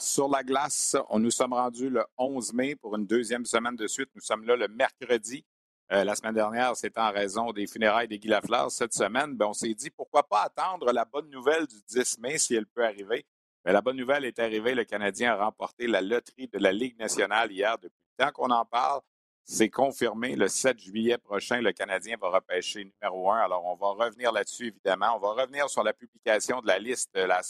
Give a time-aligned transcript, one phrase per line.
[0.00, 0.96] Sur la glace.
[1.08, 4.10] On nous sommes rendus le 11 mai pour une deuxième semaine de suite.
[4.14, 5.44] Nous sommes là le mercredi.
[5.92, 8.70] Euh, la semaine dernière, c'était en raison des funérailles des Guy Lafleur.
[8.70, 12.38] Cette semaine, ben, on s'est dit pourquoi pas attendre la bonne nouvelle du 10 mai
[12.38, 13.24] si elle peut arriver.
[13.64, 14.74] Mais la bonne nouvelle est arrivée.
[14.74, 17.78] Le Canadien a remporté la loterie de la Ligue nationale hier.
[17.78, 19.00] Depuis le temps qu'on en parle,
[19.46, 20.34] c'est confirmé.
[20.34, 23.38] Le 7 juillet prochain, le Canadien va repêcher numéro un.
[23.38, 25.16] Alors, on va revenir là-dessus, évidemment.
[25.16, 27.42] On va revenir sur la publication de la liste de la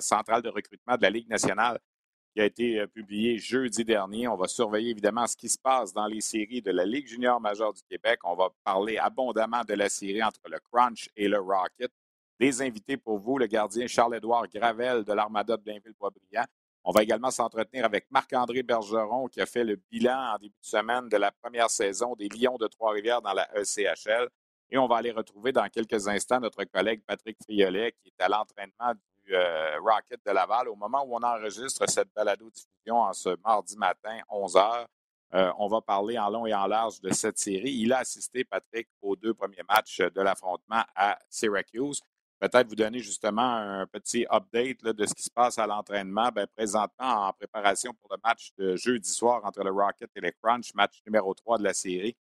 [0.00, 1.78] centrale de recrutement de la Ligue nationale
[2.34, 4.28] qui a été euh, publiée jeudi dernier.
[4.28, 7.40] On va surveiller, évidemment, ce qui se passe dans les séries de la Ligue junior
[7.40, 8.18] majeure du Québec.
[8.24, 11.90] On va parler abondamment de la série entre le Crunch et le Rocket.
[12.40, 16.46] Des invités pour vous, le gardien Charles-Édouard Gravel de l'Armada de Blainville-Poibriand,
[16.88, 20.66] on va également s'entretenir avec Marc-André Bergeron qui a fait le bilan en début de
[20.66, 24.26] semaine de la première saison des Lions de Trois-Rivières dans la ECHL.
[24.70, 28.28] Et on va aller retrouver dans quelques instants notre collègue Patrick Friolet qui est à
[28.30, 28.94] l'entraînement
[29.26, 30.70] du euh, Rocket de Laval.
[30.70, 34.86] Au moment où on enregistre cette balado-diffusion en ce mardi matin, 11 h,
[35.34, 37.70] euh, on va parler en long et en large de cette série.
[37.70, 42.00] Il a assisté, Patrick, aux deux premiers matchs de l'affrontement à Syracuse
[42.38, 46.30] peut-être vous donner justement un petit update de ce qui se passe à l'entraînement.
[46.34, 50.32] Ben, présentement, en préparation pour le match de jeudi soir entre le Rocket et les
[50.32, 52.16] Crunch, match numéro 3 de la série.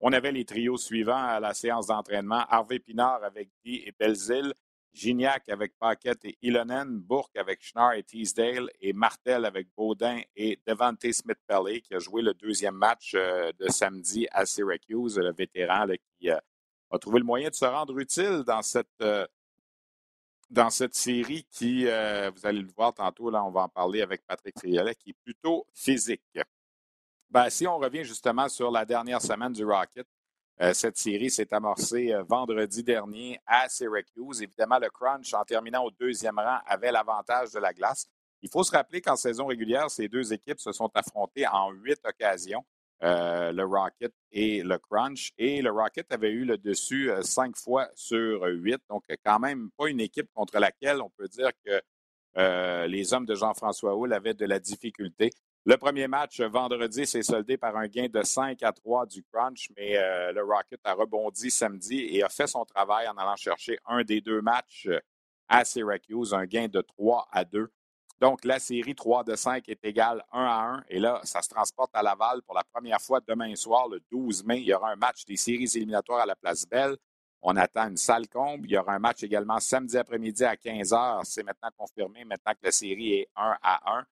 [0.00, 2.44] On avait les trios suivants à la séance d'entraînement.
[2.48, 4.52] Harvey Pinard avec Guy et Belzil,
[4.92, 10.60] Gignac avec Paquette et Ilonen, Bourque avec Schnarr et Teasdale et Martel avec Baudin et
[10.66, 15.86] Devante Smith-Pelly qui a joué le deuxième match euh, de samedi à Syracuse, le vétéran
[16.20, 16.38] qui euh,
[16.90, 19.26] a trouvé le moyen de se rendre utile dans cette euh,
[20.54, 24.02] dans cette série qui, euh, vous allez le voir tantôt, là, on va en parler
[24.02, 26.22] avec Patrick Triolet, qui est plutôt physique.
[27.28, 30.06] Ben, si on revient justement sur la dernière semaine du Rocket,
[30.60, 34.42] euh, cette série s'est amorcée euh, vendredi dernier à Syracuse.
[34.42, 38.06] Évidemment, le Crunch, en terminant au deuxième rang, avait l'avantage de la glace.
[38.40, 41.98] Il faut se rappeler qu'en saison régulière, ces deux équipes se sont affrontées en huit
[42.04, 42.64] occasions.
[43.04, 45.32] Euh, le Rocket et le Crunch.
[45.36, 48.80] Et le Rocket avait eu le dessus euh, cinq fois sur huit.
[48.88, 51.82] Donc, quand même pas une équipe contre laquelle on peut dire que
[52.38, 55.30] euh, les hommes de Jean-François Houle avaient de la difficulté.
[55.66, 59.68] Le premier match vendredi s'est soldé par un gain de 5 à 3 du Crunch,
[59.76, 59.94] mais
[60.32, 64.20] le Rocket a rebondi samedi et a fait son travail en allant chercher un des
[64.20, 64.90] deux matchs
[65.48, 67.70] à Syracuse, un gain de 3 à 2.
[68.20, 70.84] Donc, la série 3 de 5 est égale 1 à 1.
[70.88, 74.44] Et là, ça se transporte à Laval pour la première fois demain soir, le 12
[74.44, 74.60] mai.
[74.60, 76.96] Il y aura un match des séries éliminatoires à la Place Belle.
[77.42, 78.66] On attend une salle comble.
[78.66, 81.20] Il y aura un match également samedi après-midi à 15 h.
[81.24, 84.06] C'est maintenant confirmé, maintenant que la série est 1 à 1.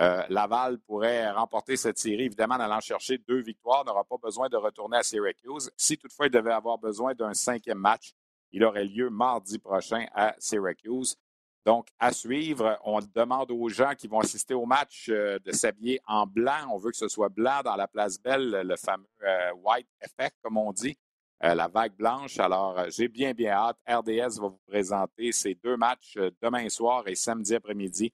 [0.00, 4.48] Euh, Laval pourrait remporter cette série, évidemment, en allant chercher deux victoires, n'aura pas besoin
[4.48, 5.70] de retourner à Syracuse.
[5.76, 8.12] Si toutefois il devait avoir besoin d'un cinquième match,
[8.50, 11.16] il aurait lieu mardi prochain à Syracuse.
[11.64, 15.98] Donc, à suivre, on demande aux gens qui vont assister au match euh, de s'habiller
[16.06, 16.68] en blanc.
[16.70, 20.36] On veut que ce soit blanc dans la place Belle, le fameux euh, White Effect,
[20.42, 20.94] comme on dit,
[21.42, 22.38] euh, la vague blanche.
[22.38, 23.78] Alors, j'ai bien, bien hâte.
[23.88, 28.12] RDS va vous présenter ces deux matchs demain soir et samedi après-midi.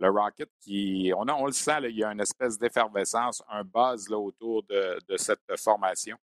[0.00, 4.18] Le Rocket, qui, on, le sent, il y a une espèce d'effervescence, un buzz là,
[4.18, 6.16] autour de, de, cette formation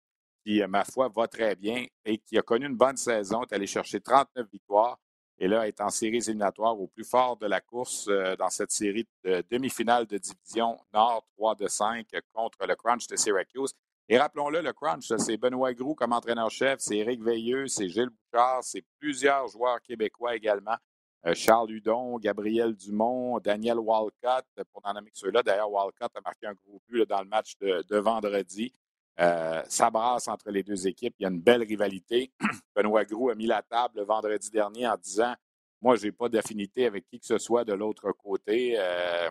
[0.44, 3.66] qui, ma foi, va très bien et qui a connu une bonne saison, est allé
[3.66, 4.98] chercher 39 victoires
[5.38, 8.70] et là est en séries éliminatoires au plus fort de la course euh, dans cette
[8.70, 13.73] série de demi-finale de division Nord 3 de 5 contre le Crunch de Syracuse.
[14.08, 18.62] Et rappelons-le, le Crunch, c'est Benoît Groux comme entraîneur-chef, c'est Éric Veilleux, c'est Gilles Bouchard,
[18.62, 20.76] c'est plusieurs joueurs québécois également.
[21.25, 25.43] Euh, Charles Hudon, Gabriel Dumont, Daniel Walcott, pour n'en nommer que ceux-là.
[25.43, 28.73] D'ailleurs, Walcott a marqué un gros but dans le match de vendredi.
[29.20, 31.14] Euh, entre les deux équipes.
[31.19, 32.32] Il y a une belle rivalité.
[32.75, 35.35] Benoît Groux a mis la table le vendredi dernier en disant
[35.82, 38.75] Moi, je n'ai pas d'affinité avec qui que ce soit de l'autre côté.
[38.79, 39.31] Euh,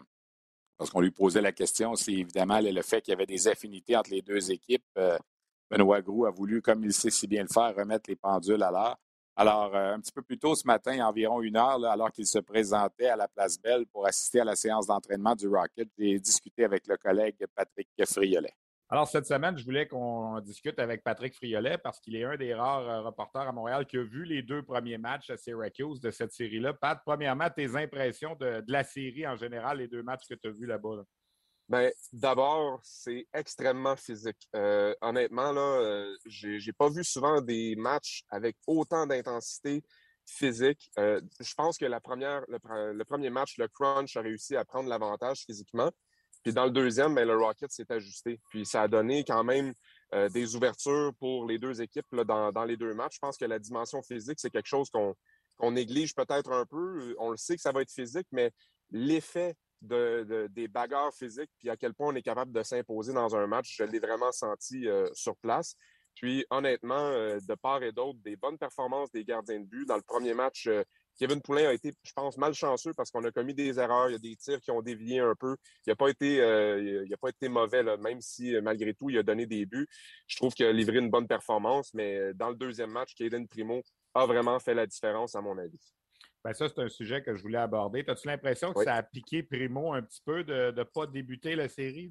[0.78, 3.96] parce qu'on lui posait la question, c'est évidemment le fait qu'il y avait des affinités
[3.96, 4.86] entre les deux équipes.
[4.98, 5.18] Euh,
[5.70, 8.72] Benoît Groux a voulu, comme il sait si bien le faire, remettre les pendules à
[8.72, 8.98] l'heure.
[9.36, 12.40] Alors, euh, un petit peu plus tôt ce matin, environ une heure, alors qu'il se
[12.40, 16.66] présentait à la Place Belle pour assister à la séance d'entraînement du Rocket, j'ai discuté
[16.66, 18.54] avec le collègue Patrick Friolet.
[18.94, 22.54] Alors, cette semaine, je voulais qu'on discute avec Patrick Friolet parce qu'il est un des
[22.54, 26.12] rares euh, reporters à Montréal qui a vu les deux premiers matchs à Syracuse de
[26.12, 26.74] cette série-là.
[26.74, 30.52] Pat, premièrement, tes impressions de, la série en général, les deux matchs que tu as
[30.52, 31.04] vus là-bas.
[31.70, 34.50] Bien, d'abord, c'est extrêmement physique.
[34.58, 39.82] Euh, honnêtement, là, euh, j'ai pas vu souvent des matchs avec autant d'intensité
[40.26, 40.92] physique.
[40.98, 45.46] je pense que la première, le, premier match, le crunch a réussi à prendre l'avantage
[45.46, 45.92] physiquement.
[46.44, 48.40] Puis dans le deuxième, ben, le Rocket s'est ajusté.
[48.50, 49.74] Puis ça a donné quand même
[50.14, 53.16] euh, des ouvertures pour les deux équipes dans, les deux matchs.
[53.16, 57.16] Je pense que la dimension physique, c'est quelque chose qu'on néglige peut-être un peu.
[57.20, 58.52] On le sait que ça va être physique, mais
[58.90, 63.14] l'effet de, de, des bagarres physiques, puis à quel point on est capable de s'imposer
[63.14, 65.76] dans un match, je l'ai vraiment senti euh, sur place.
[66.16, 69.86] Puis honnêtement, euh, de part et d'autre, des bonnes performances des gardiens de but.
[69.86, 70.68] Dans le premier match,
[71.18, 74.10] Kevin Poulin a été, je pense, malchanceux parce qu'on a commis des erreurs.
[74.10, 75.56] Il y a des tirs qui ont dévié un peu.
[75.86, 78.94] Il n'a pas été, euh, il a pas été mauvais, là, même si euh, malgré
[78.94, 79.88] tout, il a donné des buts.
[80.28, 83.48] Je trouve qu'il a livré une bonne performance, mais euh, dans le deuxième match, Kaden
[83.48, 83.82] Primo
[84.16, 85.80] a vraiment fait la différence, à mon avis.
[86.44, 88.04] Bien, ça, c'est un sujet que je voulais aborder.
[88.08, 91.70] As-tu l'impression que ça a piqué Primo un petit peu de ne pas débuter la
[91.70, 92.10] série?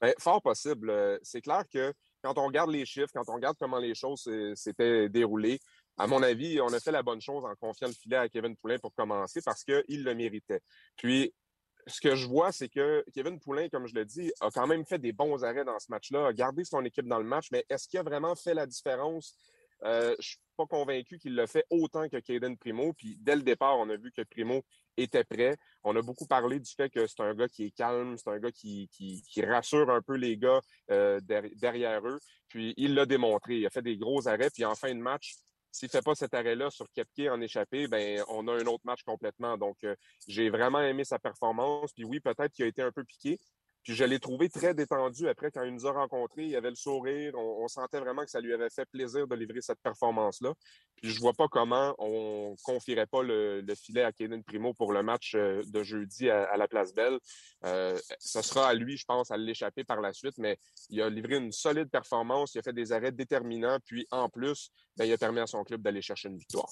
[0.00, 1.20] Bien, fort possible.
[1.22, 1.92] C'est clair que
[2.22, 5.58] quand on regarde les chiffres, quand on regarde comment les choses s'étaient déroulées,
[6.00, 8.56] à mon avis, on a fait la bonne chose en confiant le filet à Kevin
[8.56, 10.62] Poulin pour commencer parce qu'il le méritait.
[10.96, 11.34] Puis,
[11.86, 14.86] ce que je vois, c'est que Kevin Poulin, comme je le dis, a quand même
[14.86, 17.66] fait des bons arrêts dans ce match-là, a gardé son équipe dans le match, mais
[17.68, 19.36] est-ce qu'il a vraiment fait la différence?
[19.84, 22.92] Euh, je suis pas convaincu qu'il l'a fait autant que Caden Primo.
[22.94, 24.62] Puis dès le départ, on a vu que Primo
[24.96, 25.56] était prêt.
[25.84, 28.38] On a beaucoup parlé du fait que c'est un gars qui est calme, c'est un
[28.38, 30.60] gars qui, qui, rassure un peu les gars
[30.90, 31.20] euh,
[31.56, 32.20] derrière eux.
[32.48, 33.58] Puis il l'a démontré.
[33.58, 34.50] Il a fait des gros arrêts.
[34.50, 35.36] Puis en fin de match,
[35.72, 38.84] s'il ne fait pas cet arrêt-là sur Kepke en échappé, ben on a un autre
[38.84, 39.56] match complètement.
[39.56, 39.94] Donc, euh,
[40.26, 41.92] j'ai vraiment aimé sa performance.
[41.92, 43.38] Puis oui, peut-être qu'il a été un peu piqué,
[43.82, 46.44] puis je l'ai trouvé très détendu après quand il nous a rencontrés.
[46.44, 47.32] Il avait le sourire.
[47.36, 50.52] On, sentait vraiment que ça lui avait fait plaisir de livrer cette performance-là.
[50.96, 55.02] Puis je vois pas comment on confierait pas le, filet à Kaden Primo pour le
[55.02, 57.18] match euh, de jeudi à, la Place Belle.
[57.64, 60.58] Euh, ce sera à lui, je pense, à l'échapper par la suite, mais
[60.90, 62.54] il a livré une solide performance.
[62.54, 63.78] Il a fait des arrêts déterminants.
[63.86, 66.70] Puis en plus, ben, il a permis à son club d'aller chercher une victoire.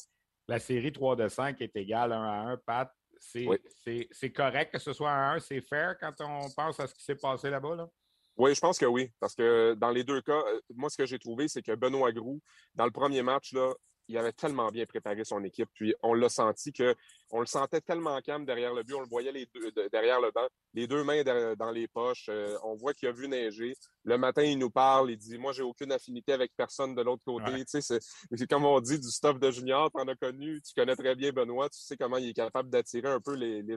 [0.48, 2.56] La série 3 de 5 est égale 1 à 1.
[2.66, 2.90] Pat,
[3.20, 7.02] c'est correct que ce soit un 1, c'est fair quand on pense à ce qui
[7.02, 7.76] s'est passé là-bas?
[7.76, 7.88] Là?
[8.36, 9.10] Oui, je pense que oui.
[9.18, 12.12] Parce que dans les deux cas, euh, moi, ce que j'ai trouvé, c'est que Benoît
[12.12, 12.40] Groux,
[12.74, 13.72] dans le premier match, là,
[14.06, 15.68] il avait tellement bien préparé son équipe.
[15.74, 16.94] Puis on l'a senti que
[17.30, 18.94] on le sentait tellement calme derrière le but.
[18.94, 21.22] On le voyait les deux, derrière le banc, les deux mains
[21.56, 22.26] dans les poches.
[22.28, 23.74] Euh, on voit qu'il a vu neiger.
[24.04, 25.10] Le matin, il nous parle.
[25.10, 27.52] Il dit Moi, j'ai aucune affinité avec personne de l'autre côté.
[27.64, 29.90] Tu sais, c'est comme on dit du stuff de junior.
[29.90, 30.60] Tu en as connu.
[30.62, 31.68] Tu connais très bien Benoît.
[31.68, 33.36] Tu sais comment il est capable d'attirer un peu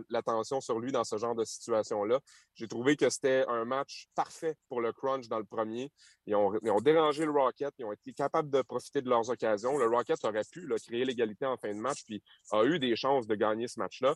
[0.09, 2.19] l'attention sur lui dans ce genre de situation-là.
[2.55, 5.91] J'ai trouvé que c'était un match parfait pour le crunch dans le premier.
[6.25, 7.73] Ils ont, ils ont, dérangé le Rocket.
[7.79, 9.77] Ils ont été capables de profiter de leurs occasions.
[9.77, 13.27] Le Rocket aurait pu créer l'égalité en fin de match, puis a eu des chances
[13.27, 14.15] de gagner ce match-là.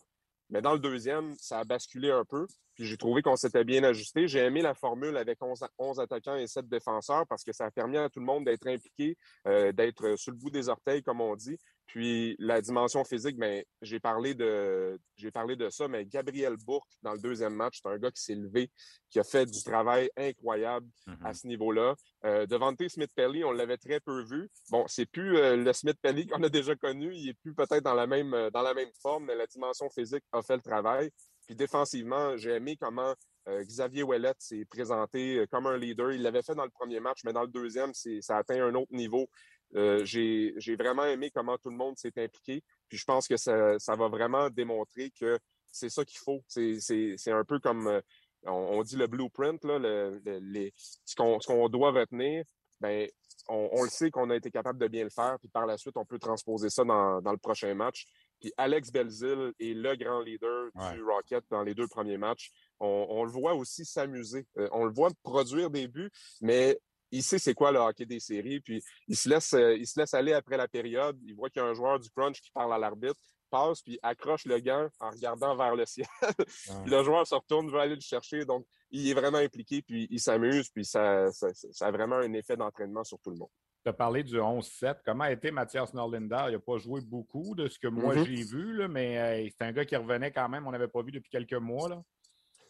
[0.50, 2.45] Mais dans le deuxième, ça a basculé un peu.
[2.75, 4.27] Puis j'ai trouvé qu'on s'était bien ajusté.
[4.27, 7.98] J'ai aimé la formule avec 11, attaquants et 7 défenseurs parce que ça a permis
[7.98, 9.18] à tout le monde d'être impliqué,
[9.48, 11.57] euh, d'être sur le bout des orteils, comme on dit.
[11.88, 16.92] Puis la dimension physique, ben, j'ai parlé de j'ai parlé de ça, mais Gabriel Bourque,
[17.04, 18.72] dans le deuxième match, c'est un gars qui s'est levé,
[19.10, 21.34] qui a fait du travail incroyable à mm-hmm.
[21.34, 21.96] ce niveau-là.
[22.25, 24.50] Euh, Devante Smith-Pelly, on l'avait très peu vu.
[24.72, 27.13] Bon, c'est plus euh, le Smith-Pelly qu'on a déjà connu.
[27.13, 30.24] Il est plus peut-être dans la même dans la même forme, mais la dimension physique
[30.32, 31.12] a fait le travail.
[31.46, 33.13] Puis défensivement, j'ai aimé comment
[33.48, 36.12] euh, Xavier Ouellet s'est présenté euh, comme un leader.
[36.12, 38.74] Il l'avait fait dans le premier match, mais dans le deuxième, ça a atteint un
[38.74, 39.30] autre niveau.
[39.75, 42.63] Euh, j'ai vraiment aimé comment tout le monde s'est impliqué.
[42.88, 45.39] Puis je pense que ça, va vraiment démontrer que
[45.72, 46.43] c'est ça qu'il faut.
[46.48, 48.01] C'est un peu comme
[48.43, 49.79] on, dit le blueprint, là,
[50.24, 50.74] les,
[51.05, 52.43] ce qu'on doit retenir.
[52.81, 53.07] Ben,
[53.48, 55.95] on, le sait qu'on a été capable de bien le faire, puis par la suite,
[55.98, 58.05] on peut transposer ça dans, dans le prochain match.
[58.39, 62.51] Puis Alex Belzil est le grand leader du Rocket dans les deux premiers matchs.
[62.79, 64.45] On, le voit aussi s'amuser.
[64.57, 66.77] Euh, on le voit produire des buts, mais
[67.15, 68.60] il sait c'est quoi le hockey des séries.
[68.60, 71.17] Puis il se laisse, euh, il se laisse aller après la période.
[71.24, 73.19] Il voit qu'il y a un joueur du crunch qui parle à l'arbitre,
[73.50, 76.07] passe puis accroche le gant en regardant vers le ciel.
[76.19, 78.45] puis le joueur se retourne, veut aller le chercher.
[78.45, 82.34] Donc il est vraiment impliqué, puis il s'amuse, puis ça, ça, ça a vraiment un
[82.34, 83.50] effet d'entraînement sur tout le monde
[83.86, 84.95] tu as parlé du 11-7.
[85.05, 86.45] Comment a été Mathias Norlinder?
[86.48, 88.25] Il n'a pas joué beaucoup de ce que moi mm-hmm.
[88.25, 90.65] j'ai vu, là, mais euh, c'est un gars qui revenait quand même.
[90.65, 91.88] On n'avait pas vu depuis quelques mois.
[91.88, 92.01] Là.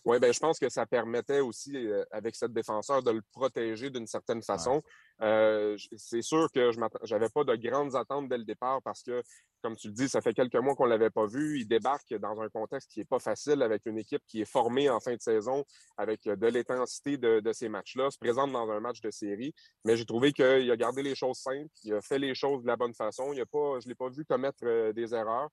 [0.05, 3.89] Oui, ben, je pense que ça permettait aussi, euh, avec cette défenseur, de le protéger
[3.89, 4.83] d'une certaine façon.
[5.23, 9.23] Euh, c'est sûr que je n'avais pas de grandes attentes dès le départ parce que,
[9.63, 11.59] comme tu le dis, ça fait quelques mois qu'on ne l'avait pas vu.
[11.59, 14.91] Il débarque dans un contexte qui n'est pas facile avec une équipe qui est formée
[14.91, 15.65] en fin de saison
[15.97, 19.55] avec de l'intensité de, de, ces matchs-là, se présente dans un match de série.
[19.85, 22.67] Mais j'ai trouvé qu'il a gardé les choses simples, il a fait les choses de
[22.67, 23.33] la bonne façon.
[23.33, 25.49] Il a pas, je ne l'ai pas vu commettre euh, des erreurs.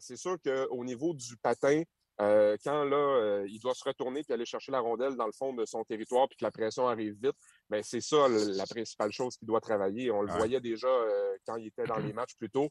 [0.00, 1.82] c'est sûr qu'au niveau du patin,
[2.20, 5.32] euh, quand là, euh, il doit se retourner puis aller chercher la rondelle dans le
[5.32, 7.36] fond de son territoire puis que la pression arrive vite,
[7.68, 10.10] ben c'est ça la principale chose qu'il doit travailler.
[10.10, 12.68] On le voyait déjà euh, quand il était dans les matchs plus tôt,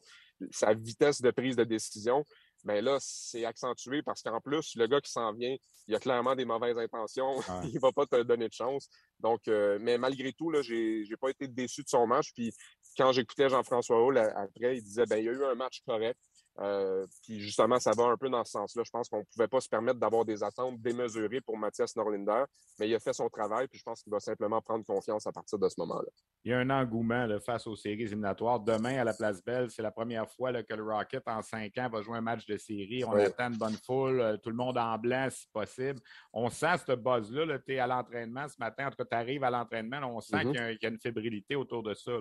[0.50, 2.24] sa vitesse de prise de décision.
[2.64, 5.54] Mais ben là, c'est accentué parce qu'en plus, le gars qui s'en vient,
[5.86, 7.34] il a clairement des mauvaises intentions.
[7.62, 8.88] il ne va pas te donner de chance.
[9.20, 12.32] Donc, mais malgré tout, là, j'ai, j'ai pas été déçu de son match.
[12.34, 12.52] Puis
[12.96, 16.18] quand j'écoutais Jean-François Hall après, il disait ben il y a eu un match correct.
[16.60, 18.82] Euh, puis justement, ça va un peu dans ce sens-là.
[18.84, 22.44] Je pense qu'on ne pouvait pas se permettre d'avoir des attentes démesurées pour Mathias Norlinder,
[22.78, 25.32] mais il a fait son travail, puis je pense qu'il va simplement prendre confiance à
[25.32, 26.08] partir de ce moment-là.
[26.44, 28.60] Il y a un engouement face aux séries éliminatoires.
[28.60, 31.88] Demain, à la Place Belle, c'est la première fois que le Rocket, en cinq ans,
[31.90, 33.04] va jouer un match de série.
[33.04, 36.00] On attend une bonne foule, euh, tout le monde en blanc si possible.
[36.32, 37.58] On sent ce buzz-là.
[37.58, 38.86] tu es à l'entraînement ce matin.
[38.86, 40.52] En tout cas, tu arrives à l'entraînement, on sent mm-hmm.
[40.52, 42.12] qu'il y, a une fébrilité autour de ça.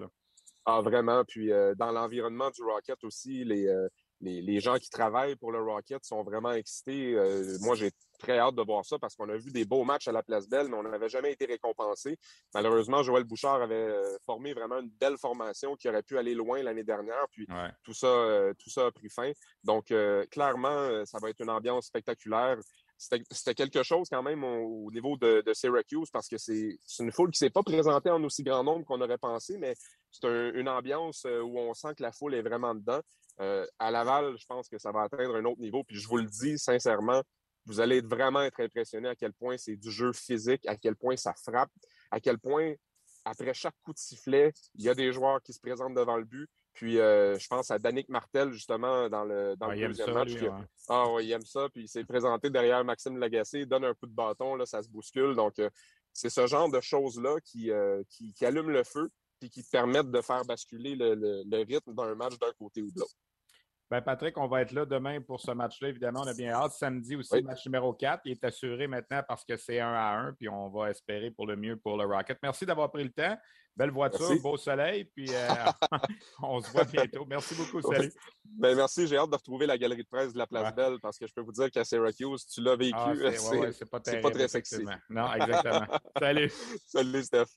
[0.66, 1.24] Ah, vraiment.
[1.24, 3.68] Puis euh, dans l'environnement du Rocket aussi, les,
[4.22, 7.14] les, gens qui travaillent pour le Rocket sont vraiment excités.
[7.14, 10.08] Euh, moi, j'ai très hâte de voir ça parce qu'on a vu des beaux matchs
[10.08, 12.18] à la Place Belle, mais on n'avait jamais été récompensé.
[12.54, 16.64] Malheureusement, Joël Bouchard avait euh, formé vraiment une belle formation qui aurait pu aller loin
[16.64, 17.48] l'année dernière, puis
[17.84, 19.32] tout, ça, euh, tout ça a pris fin.
[19.64, 19.94] Donc,
[20.32, 22.58] clairement, ça va être une ambiance spectaculaire
[22.98, 27.40] c'était quelque chose quand même au, niveau de, Syracuse parce que c'est une foule qui
[27.40, 29.76] s'est pas présentée en aussi grand nombre qu'on aurait pensé, mais
[30.12, 33.02] c'est une ambiance où on sent que la foule est vraiment dedans.
[33.42, 35.84] Euh, à Laval, je pense que ça va atteindre un autre niveau.
[35.84, 37.22] Puis je vous le dis sincèrement,
[37.66, 41.18] vous allez vraiment être impressionné à quel point c'est du jeu physique, à quel point
[41.18, 41.72] ça frappe,
[42.12, 42.74] à quel point,
[43.26, 46.26] après chaque coup de sifflet, il y a des joueurs qui se présentent devant le
[46.26, 46.50] but.
[46.76, 50.34] Puis euh, je pense à Danick Martel, justement, dans le, dans deuxième match.
[50.90, 51.68] Ah oui, il aime ça.
[51.74, 54.84] Puis il s'est présenté derrière Maxime Lagacé, il donne un coup de bâton, là, ça
[54.84, 55.36] se bouscule.
[55.36, 55.70] Donc, euh,
[56.14, 57.72] c'est ce genre de choses-là qui,
[58.10, 62.16] qui, qui allument le feu puis qui permettent de faire basculer le, le rythme d'un
[62.16, 63.16] match d'un côté ou de l'autre.
[63.92, 65.90] Ben Patrick, on va être là demain pour ce match-là.
[65.90, 66.72] Évidemment, on a bien hâte.
[66.72, 68.22] Samedi aussi, match numéro 4.
[68.26, 71.46] Il est assuré maintenant parce que c'est 1 à 1, puis on va espérer pour
[71.46, 72.40] le mieux pour le Rocket.
[72.42, 73.38] Merci d'avoir pris le temps.
[73.76, 75.48] Belle voiture, beau soleil, puis euh,
[76.42, 77.26] on se voit bientôt.
[77.26, 78.12] Merci beaucoup, salut.
[78.46, 81.20] Ben, merci, j'ai hâte de retrouver la galerie de presse de la Place Belle parce
[81.20, 82.96] que je peux vous dire qu'à Syracuse, tu l'as vécu.
[82.96, 83.14] Ah,
[83.74, 84.86] c'est pas, pas, très sexy.
[85.10, 85.86] Non, exactement.
[86.18, 86.52] salut.
[86.88, 87.48] Salut, Steph.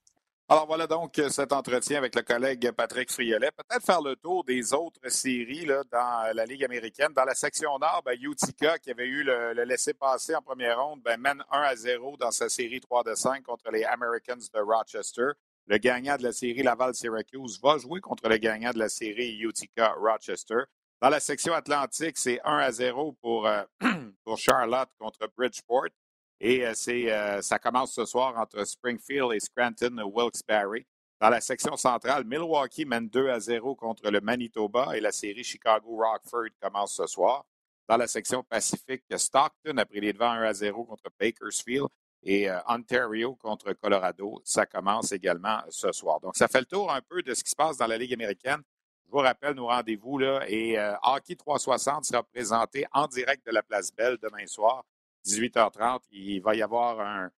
[0.50, 3.50] Alors voilà donc cet entretien avec le collègue Patrick Friolet.
[3.50, 7.12] Peut-être faire le tour des autres séries dans la Ligue américaine.
[7.14, 11.20] Dans la section Nord, ben, Utica, qui avait eu le, laissé-passer en première ronde, ben,
[11.20, 15.32] mène 1 à 0 dans sa série 3 de 5 contre les Americans de Rochester.
[15.66, 20.62] Le gagnant de la série Laval-Syracuse va jouer contre le gagnant de la série Utica-Rochester.
[21.02, 23.64] Dans la section Atlantique, c'est 1 à 0 pour, euh,
[24.24, 25.88] pour Charlotte contre Bridgeport.
[26.40, 30.84] Et euh, euh, ça commence ce soir entre Springfield et Scranton-Wilkes-Barre.
[31.20, 35.42] Dans la section centrale, Milwaukee mène 2 à 0 contre le Manitoba et la série
[35.42, 37.44] Chicago-Rockford commence ce soir.
[37.88, 41.88] Dans la section Pacifique, Stockton a pris les devants 1 à 0 contre Bakersfield
[42.22, 44.40] et euh, Ontario contre Colorado.
[44.44, 46.20] Ça commence également ce soir.
[46.20, 48.14] Donc, ça fait le tour un peu de ce qui se passe dans la Ligue
[48.14, 48.62] américaine.
[49.06, 53.62] Je vous rappelle nos rendez-vous là et Hockey 360 sera présenté en direct de la
[53.62, 54.84] Place Belle demain soir
[55.28, 57.30] 18h30, il va y avoir un,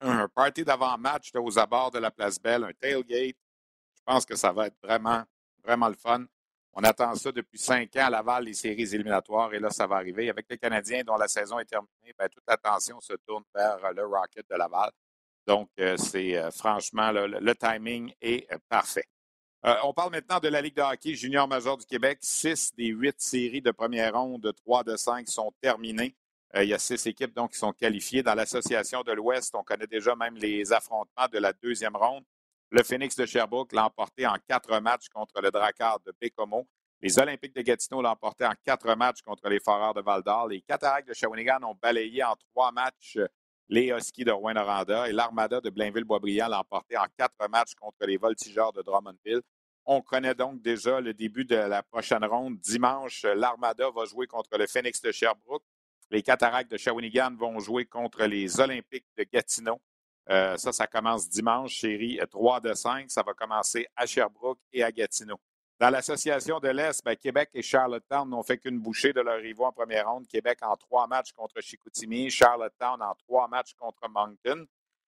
[0.00, 3.36] un party d'avant-match aux abords de la Place Belle, un tailgate.
[3.94, 5.24] Je pense que ça va être vraiment,
[5.64, 6.24] vraiment le fun.
[6.78, 9.96] On attend ça depuis cinq ans à Laval, les séries éliminatoires, et là, ça va
[9.96, 10.28] arriver.
[10.28, 14.04] Avec les Canadiens dont la saison est terminée, ben, toute l'attention se tourne vers le
[14.04, 14.90] Rocket de Laval.
[15.46, 19.06] Donc, euh, c'est euh, franchement, le, timing est euh, parfait.
[19.62, 22.18] on parle maintenant de la Ligue de hockey junior major du Québec.
[22.20, 26.14] Six des huit séries de première ronde, de trois de cinq, sont terminées.
[26.56, 28.22] Euh, il y a six équipes qui sont qualifiées.
[28.22, 32.24] Dans l'Association de l'Ouest, on connaît déjà même les affrontements de la deuxième ronde.
[32.70, 36.66] Le Phoenix de Sherbrooke l'a emporté en quatre matchs contre le Dracard de Bécomo.
[37.02, 40.48] Les Olympiques de Gatineau l'ont emporté en quatre matchs contre les Foreurs de Val-d'Or.
[40.48, 43.18] Les Cataractes de Shawinigan ont balayé en trois matchs
[43.68, 48.16] les Huskies de Rouen-Noranda et l'Armada de Blainville-Boisbriand l'a emporté en quatre matchs contre les
[48.16, 49.42] Voltigeurs de Drummondville.
[49.84, 52.58] On connaît donc déjà le début de la prochaine ronde.
[52.60, 55.62] Dimanche, l'Armada va jouer contre le Phoenix de Sherbrooke.
[56.10, 59.80] Les Cataractes de Shawinigan vont jouer contre les Olympiques de Gatineau.
[60.28, 63.10] Euh, ça, ça commence dimanche, série 3 de 5.
[63.10, 65.38] Ça va commencer à Sherbrooke et à Gatineau.
[65.78, 69.66] Dans l'association de l'Est, ben, Québec et Charlottetown n'ont fait qu'une bouchée de leur rivaux
[69.66, 70.26] en première ronde.
[70.26, 74.66] Québec en trois matchs contre Chicoutimi, Charlottetown en trois matchs contre Moncton.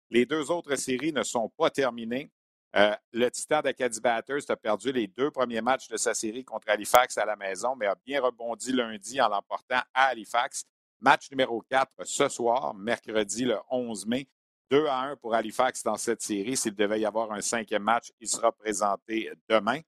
[0.09, 2.29] Les deux autres séries ne sont pas terminées.
[2.75, 6.69] Euh, le Titan d'Acadie Batters a perdu les deux premiers matchs de sa série contre
[6.69, 10.65] Halifax à la maison, mais a bien rebondi lundi en l'emportant à Halifax.
[10.99, 14.27] Match numéro 4 ce soir, mercredi le 11 mai.
[14.71, 16.57] 2 à 1 pour Halifax dans cette série.
[16.57, 19.79] S'il devait y avoir un cinquième match, il sera présenté demain.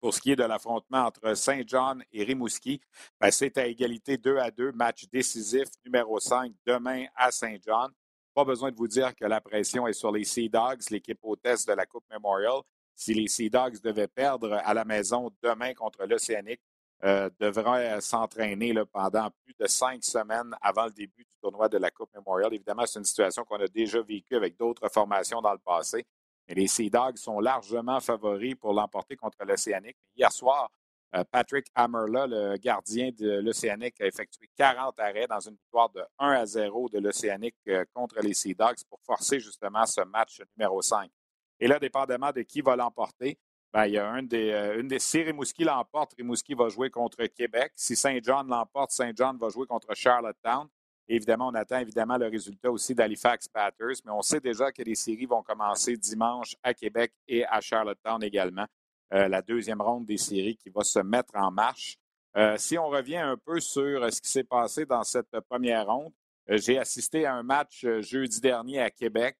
[0.00, 2.80] Pour ce qui est de l'affrontement entre Saint-John et Rimouski,
[3.20, 7.92] ben, c'est à égalité 2 à 2, match décisif numéro 5 demain à Saint-John.
[8.34, 11.64] Pas besoin de vous dire que la pression est sur les Sea Dogs, l'équipe hôtesse
[11.64, 12.60] de la Coupe Memorial.
[12.96, 16.60] Si les Sea Dogs devaient perdre à la maison demain contre l'Océanique,
[17.04, 21.90] euh, devraient s'entraîner pendant plus de cinq semaines avant le début du tournoi de la
[21.90, 22.52] Coupe Memorial.
[22.54, 26.06] Évidemment, c'est une situation qu'on a déjà vécue avec d'autres formations dans le passé.
[26.48, 29.96] Les Sea Dogs sont largement favoris pour l'emporter contre l'Océanique.
[30.16, 30.70] Hier soir,
[31.14, 36.02] euh, Patrick Hammerla, le gardien de l'Océanique, a effectué 40 arrêts dans une victoire de
[36.18, 40.40] 1 à 0 de l'Océanique euh, contre les Sea Dogs pour forcer justement ce match
[40.56, 41.10] numéro 5.
[41.58, 43.38] Et là, dépendamment de qui va l'emporter,
[43.76, 44.98] ben, il y a un des, euh, une.
[44.98, 47.72] Si Rimouski l'emporte, Rimouski va jouer contre Québec.
[47.74, 50.66] Si Saint John l'emporte, Saint John va jouer contre Charlottetown.
[51.06, 54.94] évidemment, on attend évidemment le résultat aussi d'Halifax Batters, mais on sait déjà que les
[54.94, 58.64] séries vont commencer dimanche à Québec et à Charlottetown également.
[59.12, 61.98] Euh, la deuxième ronde des séries qui va se mettre en marche.
[62.38, 66.14] Euh, si on revient un peu sur ce qui s'est passé dans cette première ronde,
[66.48, 69.36] j'ai assisté à un match jeudi dernier à Québec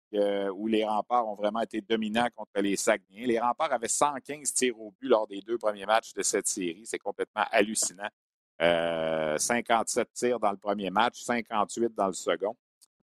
[0.55, 3.27] où les remparts ont vraiment été dominants contre les Saguenay.
[3.27, 6.83] Les remparts avaient 115 tirs au but lors des deux premiers matchs de cette série.
[6.85, 8.09] C'est complètement hallucinant.
[8.59, 12.57] 57 tirs dans le premier match, 58 dans le second.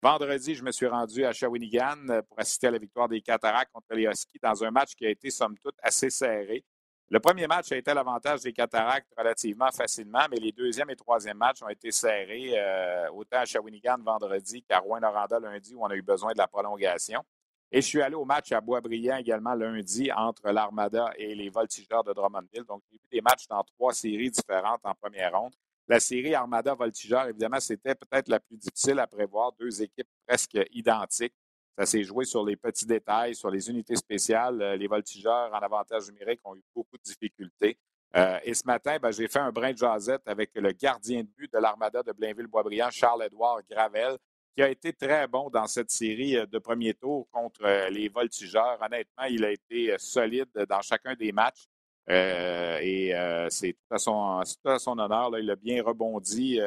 [0.03, 3.72] Vendredi, je me suis rendu à Shawinigan euh, pour assister à la victoire des Cataractes
[3.72, 6.65] contre les Huskies dans un match qui a été, somme toute, assez serré.
[7.11, 10.95] Le premier match a été à l'avantage des Cataractes relativement facilement, mais les deuxième et
[10.95, 15.89] troisième matchs ont été serrés, euh, autant à Shawinigan vendredi qu'à Rouen-Noranda lundi, où on
[15.89, 17.21] a eu besoin de la prolongation.
[17.69, 22.05] Et je suis allé au match à Boisbriand également lundi entre l'Armada et les Voltigeurs
[22.05, 22.63] de Drummondville.
[22.63, 25.53] Donc, j'ai vu des matchs dans trois séries différentes en première ronde.
[25.89, 29.51] La série Armada-Voltigeur, évidemment, c'était peut-être la plus difficile à prévoir.
[29.59, 31.33] Deux équipes presque identiques.
[31.81, 34.61] Ça s'est joué sur les petits détails, sur les unités spéciales.
[34.61, 37.75] Euh, les voltigeurs en avantage numérique ont eu beaucoup de difficultés.
[38.15, 41.29] Euh, et ce matin, ben, j'ai fait un brin de jasette avec le gardien de
[41.35, 44.15] but de l'Armada de Blainville-Boisbriand, Charles-Édouard Gravel,
[44.55, 48.77] qui a été très bon dans cette série euh, de premier tour contre les voltigeurs.
[48.79, 51.65] Honnêtement, il a été solide dans chacun des matchs.
[52.07, 53.11] Et
[53.50, 55.31] c'est tout, à son honneur.
[55.39, 56.59] il a bien rebondi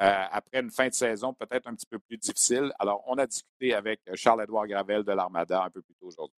[0.00, 2.72] après une fin de saison peut-être un petit peu plus difficile.
[2.78, 6.39] Alors, on a discuté avec Charles-Édouard Gravel de l'Armada un peu plus tôt aujourd'hui.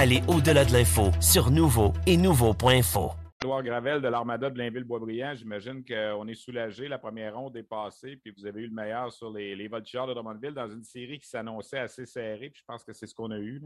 [0.00, 3.10] Allez au-delà de l'info sur Nouveau et Nouveau.info.
[3.42, 6.86] Edouard Gravel de l'Armada de Blainville-Boisbriand, j'imagine qu'on est soulagé.
[6.86, 10.06] La première ronde est passée, puis vous avez eu le meilleur sur les, les voltigeurs
[10.06, 13.14] de Drummondville dans une série qui s'annonçait assez serrée, puis je pense que c'est ce
[13.16, 13.60] qu'on a eu.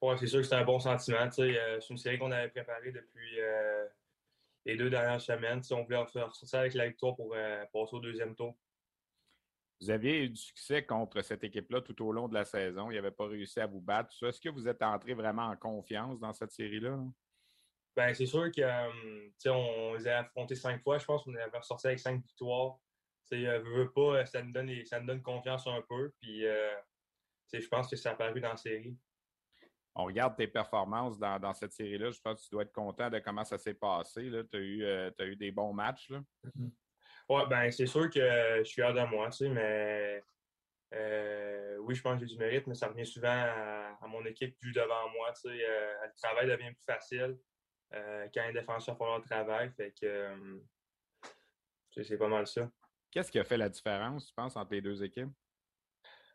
[0.00, 1.28] Oui, c'est sûr que c'est un bon sentiment.
[1.38, 3.84] Euh, c'est une série qu'on avait préparée depuis, euh,
[4.64, 5.62] les deux dernières semaines.
[5.62, 8.56] Si on voulait faire ça avec la victoire pour euh, passer au deuxième tour.
[9.80, 12.90] Vous aviez eu du succès contre cette équipe-là tout au long de la saison.
[12.90, 14.10] Il n'avait pas réussi à vous battre.
[14.24, 16.98] Est-ce que vous êtes entré vraiment en confiance dans cette série-là?
[17.94, 20.98] Ben, c'est sûr qu'on euh, on les a affrontés cinq fois.
[20.98, 22.78] Je pense qu'on avait ressorti avec cinq victoires.
[23.32, 26.12] Euh, veut, pas, ça nous, donne, ça nous donne confiance un peu.
[26.20, 26.74] Puis, euh,
[27.52, 28.96] je pense que ça a apparu dans la série
[29.98, 32.12] on regarde tes performances dans, cette série-là.
[32.12, 34.30] Je pense que tu dois être content de comment ça s'est passé.
[34.48, 36.10] Tu as, eu, euh, eu des bons matchs.
[36.10, 36.70] Mm-hmm.
[37.28, 40.22] Oui, ben c'est sûr que je suis hors de moi, mais
[40.94, 44.58] euh, oui, je pense que j'ai du mérite, mais ça revient souvent à, mon équipe
[44.60, 45.32] du devant moi.
[45.44, 47.38] Euh, le travail devient plus facile
[47.90, 49.70] quand un défenseur fait leur travail.
[49.76, 50.62] Fait que
[51.90, 52.70] c'est pas mal ça.
[53.10, 55.30] Qu'est-ce qui a fait la différence, tu penses, entre les deux équipes?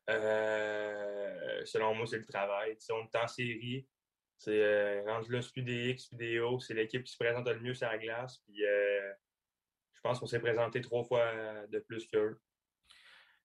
[0.09, 2.75] Euh, selon moi, c'est le travail.
[2.79, 3.87] Si on est en série.
[4.37, 6.59] C'est euh, range là, plus des X, puis des O.
[6.59, 8.39] C'est l'équipe qui se présente le mieux sur la glace.
[8.39, 9.13] Puis euh,
[10.03, 11.31] pense qu'on s'est présenté trois fois
[11.67, 12.39] de plus qu'eux.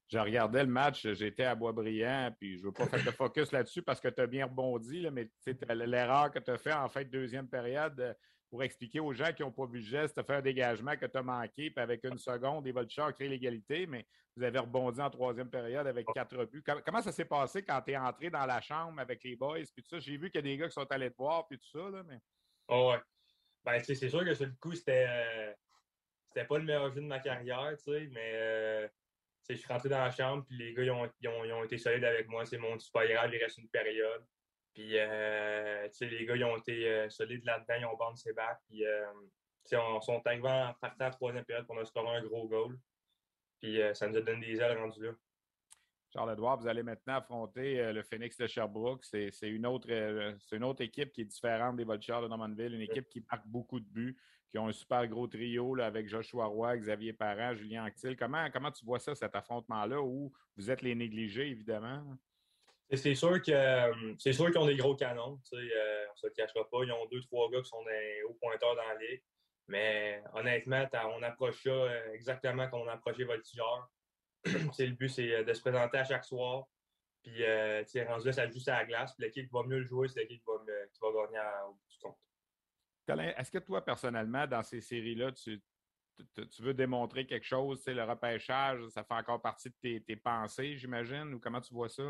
[0.09, 3.53] Je regardais le match, j'étais à Boisbriand, puis je ne veux pas faire de focus
[3.53, 5.31] là-dessus parce que tu as bien rebondi, là, mais
[5.69, 8.17] l'erreur que tu as fait en fait deuxième période,
[8.51, 10.97] pour expliquer aux gens qui n'ont pas vu le geste, tu as fait un dégagement
[10.97, 14.59] que tu as manqué, puis avec une seconde, les Voltigeurs créent l'égalité, mais vous avez
[14.59, 16.65] rebondi en troisième période avec quatre buts.
[16.85, 19.83] Comment ça s'est passé quand tu es entré dans la chambre avec les boys, puis
[19.83, 19.99] tout ça?
[19.99, 21.91] J'ai vu qu'il y a des gars qui sont allés te voir, puis tout ça,
[21.91, 22.19] là, mais...
[22.69, 23.01] Oh ouais.
[23.65, 25.53] Ben, c'est sûr que sur le coup, c'était euh,
[26.39, 28.89] c'était pas le meilleur jeu de ma carrière, mais euh,
[29.49, 32.05] je suis rentré dans la chambre, puis les gars, ils ont, ils ont, été solides
[32.05, 32.47] avec moi.
[32.47, 34.25] C'est mon super grave, il reste une période.
[34.73, 38.61] Puis, euh, les gars, ils ont été euh, solides là-dedans, ils ont bandé ses bacs.
[38.69, 39.05] Puis, euh,
[39.73, 42.79] on sont arrivés en partant à troisième période pour nous scorer un gros goal.
[43.61, 45.13] Puis, ça nous a donné des ailes rendues là.
[46.11, 49.05] Charles-Edouard, vous allez maintenant affronter le Phoenix de Sherbrooke.
[49.05, 49.91] C'est une, autre,
[50.53, 53.81] une autre équipe qui est différente des Voltigeurs de Normanville, une équipe qui marque beaucoup
[53.81, 54.17] de buts,
[54.51, 58.17] qui ont un super gros trio là, avec Joshua Roy, Xavier Parent, Julien Anctil.
[58.17, 62.03] Comment, comment tu vois ça, cet affrontement-là, où vous êtes les négligés, évidemment?
[62.91, 65.39] C'est sûr que euh, c'est sûr qu'ils ont des gros canons.
[65.53, 66.85] Euh, on ne se le cachera pas.
[66.85, 69.23] Ils ont deux, trois gars qui sont des hauts pointeurs dans la ligue.
[69.67, 73.91] Mais honnêtement, on approche ça euh, exactement comme on a approché Voltigeur.
[74.47, 76.65] le but, c'est de se présenter à chaque soir.
[77.23, 77.45] Puis,
[78.05, 79.13] rendu là, ça joue à la glace.
[79.15, 81.77] Puis l'équipe qui va mieux le jouer, c'est l'équipe qui va, gagner au
[83.13, 83.21] compte.
[83.21, 85.61] est-ce que toi, personnellement, dans ces séries-là, tu,
[86.61, 87.87] veux démontrer quelque chose?
[87.87, 91.35] Le repêchage, ça fait encore partie de tes, pensées, j'imagine?
[91.35, 92.03] Ou comment tu vois ça?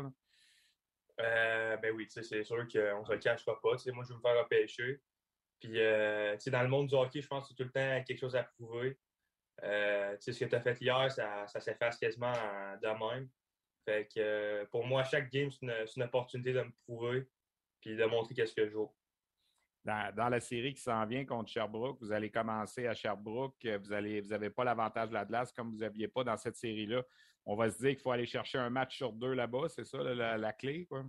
[1.19, 3.75] Euh, ben oui, c'est sûr qu'on ne se le cachera pas.
[3.93, 5.01] moi, je veux me faire repêcher.
[5.59, 8.19] Puis, euh, dans le monde du hockey, je pense que c'est tout le temps quelque
[8.19, 8.97] chose à prouver.
[9.63, 13.29] Euh, ce que tu as fait hier, ça, s'efface quasiment de même.
[13.85, 17.27] Fait que pour moi, chaque game, c'est une, opportunité de me prouver
[17.81, 18.91] puis de montrer qu'est-ce que je joue.
[20.15, 23.65] Dans, la série qui s'en vient contre Sherbrooke, vous allez commencer à Sherbrooke.
[23.65, 27.03] Vous n'avez vous pas l'avantage de la glace comme vous n'aviez pas dans cette série-là
[27.45, 29.97] on va se dire qu'il faut aller chercher un match sur deux là-bas, c'est ça
[30.03, 30.85] la, clé?
[30.85, 31.03] Quoi?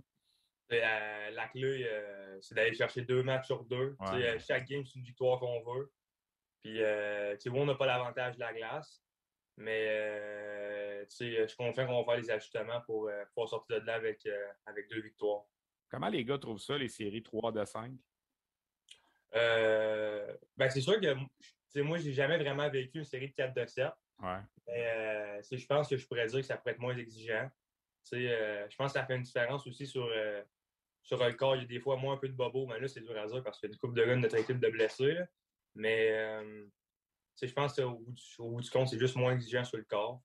[0.71, 3.95] Euh, la clé, euh, c'est d'aller chercher deux matchs sur deux.
[4.01, 5.91] Euh, chaque game, c'est une victoire qu'on veut.
[6.63, 9.03] Puis, oui, on n'a pas l'avantage de la glace,
[9.57, 14.27] mais je suis confiant qu'on va faire les ajustements pour pouvoir sortir de là avec,
[14.65, 15.43] avec deux victoires.
[15.89, 17.91] Comment les gars trouvent ça, les séries 3 de 5?
[19.33, 21.15] Ben, c'est sûr que
[21.79, 23.89] moi, j'ai jamais vraiment vécu une série de 4 de 7.
[24.21, 24.39] Ouais.
[24.69, 27.49] Euh, je pense que je pourrais dire que ça pourrait être moins exigeant.
[28.13, 30.43] Euh, je pense que ça fait une différence aussi sur, euh,
[31.03, 31.55] sur le corps.
[31.55, 33.25] Il y a des fois moins un peu de bobo, mais là, c'est dur à
[33.25, 35.17] dire parce qu'il y a une coupe de gars de notre équipe de blessés.
[35.75, 36.11] Mais
[37.41, 40.21] je pense qu'au bout, bout, du compte, c'est juste moins exigeant sur le corps.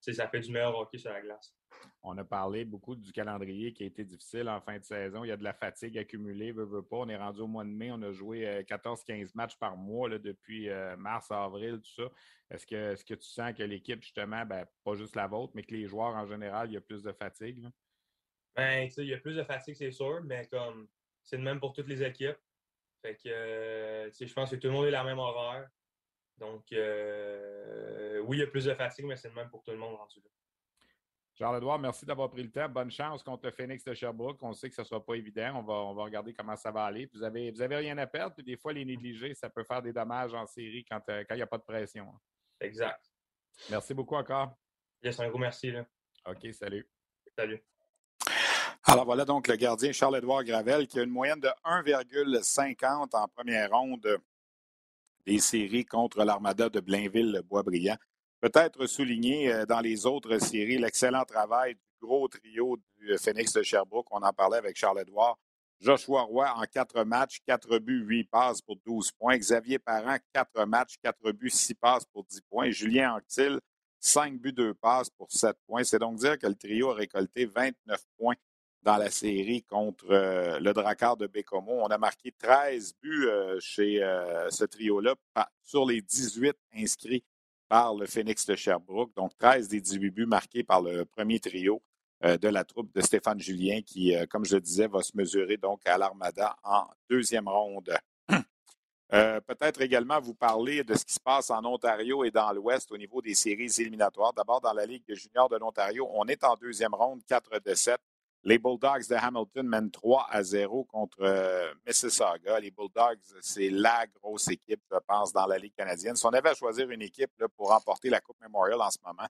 [0.00, 1.54] ça fait du meilleur hockey sur la glace.
[2.02, 5.24] On a parlé beaucoup du calendrier qui a été difficile en fin de saison.
[5.24, 6.96] Il y a de la fatigue accumulée, veut, veut pas.
[6.96, 7.90] On est rendu au mois de mai.
[7.92, 12.10] On a joué 14-15 matchs par mois depuis mars, avril, tout ça.
[12.50, 15.86] Est-ce que, tu sens que l'équipe, justement, ben, pas juste la vôtre, mais que les
[15.86, 17.64] joueurs en général, il y a plus de fatigue?
[18.56, 20.48] Ben, il y a plus de fatigue, c'est sûr, mais
[21.22, 22.38] c'est le même pour toutes les équipes.
[23.02, 25.68] Fait que euh, je pense que tout le monde est la même horaire.
[26.38, 29.70] Donc euh, oui, il y a plus de fatigue, mais c'est le même pour tout
[29.70, 30.20] le monde rendu.
[31.40, 32.68] Charles-Edouard, merci d'avoir pris le temps.
[32.68, 34.42] Bonne chance contre le Phoenix de Sherbrooke.
[34.42, 35.54] On sait que ce ne sera pas évident.
[35.56, 37.08] On va, on va regarder comment ça va aller.
[37.14, 38.34] Vous n'avez vous avez rien à perdre.
[38.34, 41.36] Puis des fois, les négliger, ça peut faire des dommages en série quand euh, il
[41.36, 42.12] n'y a pas de pression.
[42.60, 43.10] Exact.
[43.70, 44.54] Merci beaucoup encore.
[45.02, 45.72] Yes, un gros merci.
[46.26, 46.86] OK, salut.
[47.34, 47.64] Salut.
[48.84, 53.70] Alors voilà donc le gardien Charles-Édouard Gravel qui a une moyenne de 1,50 en première
[53.70, 54.20] ronde
[55.24, 57.96] des séries contre l'Armada de Blainville-Boisbriand.
[58.40, 63.62] Peut-être souligner euh, dans les autres séries l'excellent travail du gros trio du Phoenix de
[63.62, 64.06] Sherbrooke.
[64.10, 65.38] On en parlait avec Charles-Édouard.
[65.80, 69.36] Joshua Roy en quatre matchs, quatre buts, huit passes pour 12 points.
[69.36, 72.70] Xavier Parent, quatre matchs, quatre buts, six passes pour 10 points.
[72.70, 73.60] Julien Anctil,
[73.98, 75.84] cinq buts, deux passes pour 7 points.
[75.84, 78.36] C'est donc dire que le trio a récolté 29 points
[78.82, 81.80] dans la série contre euh, le Drakkar de Bécomo.
[81.82, 85.14] On a marqué 13 buts euh, chez euh, ce trio-là
[85.62, 87.24] sur les 18 inscrits
[87.70, 89.14] par le Phoenix de Sherbrooke.
[89.16, 91.80] Donc 13 des 18 buts marqués par le premier trio.
[92.22, 95.16] Euh, de la troupe de Stéphane Julien qui, euh, comme je le disais, va se
[95.16, 97.96] mesurer donc à l'Armada en deuxième ronde.
[99.12, 102.92] Euh, peut-être également vous parler de ce qui se passe en Ontario et dans l'Ouest
[102.92, 104.32] au niveau des séries éliminatoires.
[104.32, 107.74] D'abord, dans la Ligue de juniors de l'Ontario, on est en deuxième ronde, 4 de
[107.74, 108.00] 7.
[108.42, 112.58] Les Bulldogs de Hamilton mènent 3 à 0 contre Mississauga.
[112.58, 116.16] Les Bulldogs, c'est la grosse équipe, je pense, dans la Ligue canadienne.
[116.16, 119.26] Si on avait à choisir une équipe pour remporter la Coupe Memorial en ce moment,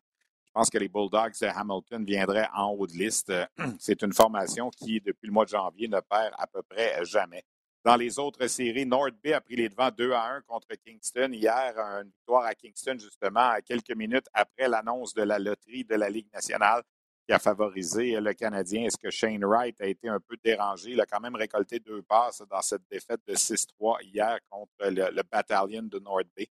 [0.47, 3.33] je pense que les Bulldogs de Hamilton viendraient en haut de liste.
[3.81, 7.45] C'est une formation qui, depuis le mois de janvier, ne perd à peu près jamais.
[7.85, 11.31] Dans les autres séries, North Bay a pris les devants 2 à 1 contre Kingston.
[11.33, 16.11] Hier, une victoire à Kingston, justement, quelques minutes après l'annonce de la loterie de la
[16.11, 16.83] Ligue nationale.
[17.31, 18.87] Qui a favorisé le Canadien.
[18.87, 20.91] Est-ce que Shane Wright a été un peu dérangé?
[20.91, 25.23] Il a quand même récolté deux passes dans cette défaite de 6-3 hier contre le,
[25.31, 26.49] Battalion de North Bay.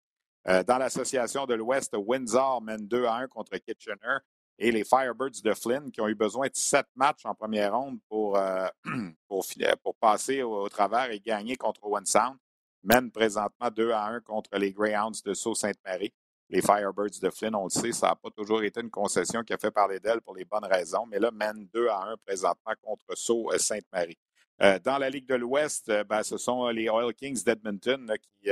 [0.46, 4.18] Euh, dans l'association de l'Ouest, Windsor mène 2 à 1 contre Kitchener
[4.56, 7.98] et les Firebirds de Flynn qui ont eu besoin de sept matchs en première ronde
[8.08, 8.68] pour, euh,
[10.00, 12.36] passer au, travers et gagner contre Owen Sound
[12.84, 16.12] mènent présentement 2 à 1 contre les Greyhounds de Sault-Sainte-Marie.
[16.50, 19.52] Les Firebirds de Flynn, on le sait, ça n'a pas toujours été une concession qui
[19.52, 22.72] a fait parler d'elle pour les bonnes raisons, mais là, mène 2 à 1 présentement
[22.82, 24.18] contre Sault-Sainte-Marie.
[24.62, 28.50] Euh, dans la Ligue de l'Ouest, ben, ce sont les Oil Kings d'Edmonton qui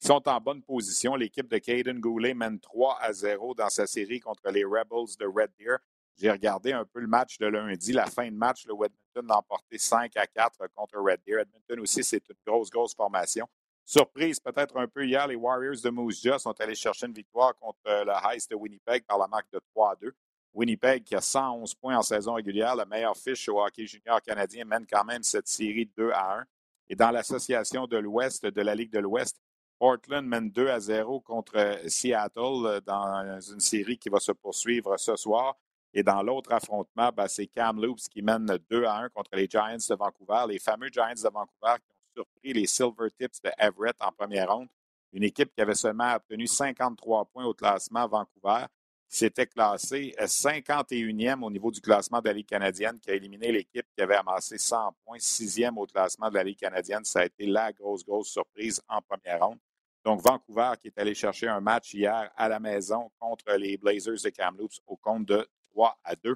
[0.00, 1.14] sont en bonne position.
[1.14, 5.26] L'équipe de Caden Goulet mène 3 à 0 dans sa série contre les Rebels de
[5.26, 5.78] Red Deer.
[6.16, 8.66] J'ai regardé un peu le match de lundi, la fin de match.
[8.66, 11.40] Le Edmonton a emporté 5 à 4 contre Red Deer.
[11.40, 13.46] Edmonton aussi, c'est une grosse, grosse formation.
[13.84, 17.54] Surprise peut-être un peu hier, les Warriors de Moose Jaw sont allés chercher une victoire
[17.56, 20.14] contre euh, le Heist de Winnipeg par la marque de 3 à 2.
[20.54, 24.64] Winnipeg, qui a 111 points en saison régulière, le meilleur fiche au hockey junior canadien,
[24.64, 26.44] mène quand même cette série 2 à 1.
[26.90, 29.40] Et dans l'association de l'Ouest, de la Ligue de l'Ouest,
[29.78, 34.32] Portland mène 2 à 0 contre euh, Seattle euh, dans une série qui va se
[34.32, 35.56] poursuivre ce soir.
[35.94, 39.76] Et dans l'autre affrontement, ben, c'est Kamloops qui mène 2 à 1 contre les Giants
[39.76, 40.44] de Vancouver.
[40.48, 44.52] Les fameux Giants de Vancouver qui ont surpris les Silver Tips de Everett en première
[44.52, 44.68] ronde.
[45.12, 48.66] Une équipe qui avait seulement obtenu 53 points au classement Vancouver,
[49.08, 53.52] qui s'était classée 51e au niveau du classement de la Ligue canadienne, qui a éliminé
[53.52, 57.04] l'équipe qui avait amassé 100 points, 6e au classement de la Ligue canadienne.
[57.04, 59.58] Ça a été la grosse, grosse surprise en première ronde.
[60.04, 64.20] Donc, Vancouver qui est allé chercher un match hier à la maison contre les Blazers
[64.24, 66.34] de Kamloops au compte de 3 à 2.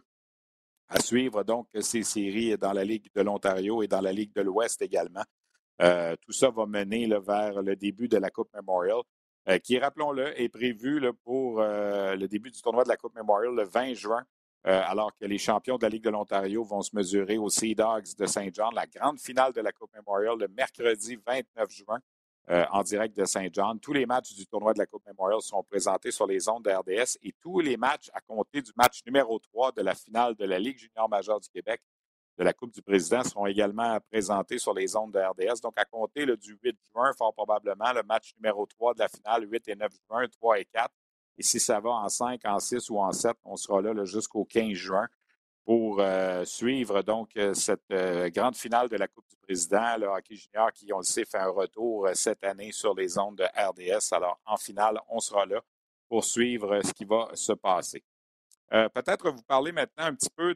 [0.89, 4.43] À suivre donc ces séries dans la Ligue de l'Ontario et dans la Ligue de
[4.43, 5.25] l'Ouest également.
[5.83, 9.01] Euh, tout ça va mener vers le début de la Coupe Memorial,
[9.49, 13.55] euh, qui, rappelons-le, est prévu pour euh, le début du tournoi de la Coupe Memorial
[13.55, 14.25] le 20 juin,
[14.65, 18.17] alors que les champions de la Ligue de l'Ontario vont se mesurer aux Sea Dogs
[18.19, 18.75] de Saint John.
[18.75, 22.01] La grande finale de la Coupe Memorial le mercredi 29 juin
[22.49, 23.77] en direct de Saint-Jean.
[23.79, 26.71] Tous les matchs du tournoi de la Coupe Memorial sont présentés sur les ondes de
[26.71, 30.45] RDS et tous les matchs à compter du match numéro 3 de la finale de
[30.45, 31.81] la Ligue junior majeure du Québec
[32.38, 35.61] de la Coupe du Président seront également présentés sur les ondes de RDS.
[35.62, 39.09] Donc, à compter le du 8 juin, fort probablement, le match numéro 3 de la
[39.09, 40.90] finale, 8 et 9 juin, 3 et 4.
[41.38, 44.44] Et si ça va en 5, en 6 ou en 7, on sera là, jusqu'au
[44.44, 45.07] 15 juin
[45.64, 50.07] pour euh, suivre donc euh, cette euh, grande finale de la Coupe du Président, le
[50.07, 53.44] hockey junior qui, on le sait, fait un retour cette année sur les ondes de
[53.44, 54.12] RDS.
[54.12, 55.61] Alors, en finale, on sera là
[56.09, 58.05] pour suivre ce qui va se passer.
[58.69, 60.55] Peut-être vous parler maintenant un petit peu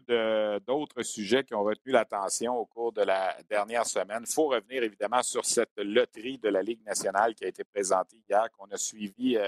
[0.66, 4.25] d'autres sujets qui ont retenu l'attention au cours de la dernière semaine.
[4.29, 8.20] Il faut revenir évidemment sur cette loterie de la Ligue nationale qui a été présentée
[8.29, 9.38] hier, qu'on a suivi,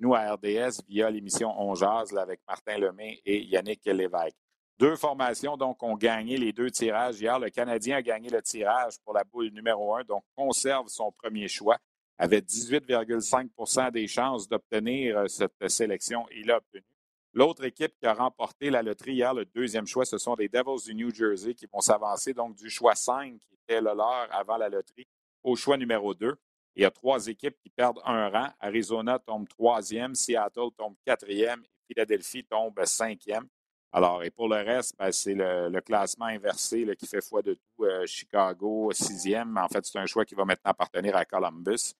[0.00, 4.36] nous, à RDS, via l'émission On Jazz avec Martin Lemay et Yannick Lévesque.
[4.78, 7.38] Deux formations donc ont gagné les deux tirages hier.
[7.38, 11.48] Le Canadien a gagné le tirage pour la boule numéro un, donc conserve son premier
[11.48, 11.76] choix.
[12.16, 16.26] Avait 18,5% des chances d'obtenir euh, cette sélection.
[16.34, 16.89] Il l'a obtenu.
[17.32, 20.84] L'autre équipe qui a remporté la loterie hier, le deuxième choix, ce sont les Devils
[20.84, 24.56] du New Jersey qui vont s'avancer donc du choix 5 qui était le leur avant
[24.56, 25.06] la loterie
[25.44, 26.34] au choix numéro 2.
[26.76, 28.48] Il y a trois équipes qui perdent un rang.
[28.58, 33.48] Arizona tombe troisième, Seattle tombe quatrième Philadelphie tombe cinquième.
[33.92, 37.84] Alors, et pour le reste, ben, c'est le, classement inversé qui fait foi de tout.
[37.84, 39.56] Euh, Chicago, sixième.
[39.58, 41.94] En fait, c'est un choix qui va maintenant appartenir à Columbus.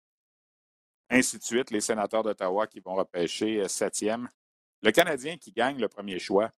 [1.08, 4.28] Ainsi de suite, les sénateurs d'Ottawa qui vont repêcher euh, septième.
[4.82, 6.50] Le Canadien qui gagne le premier choix,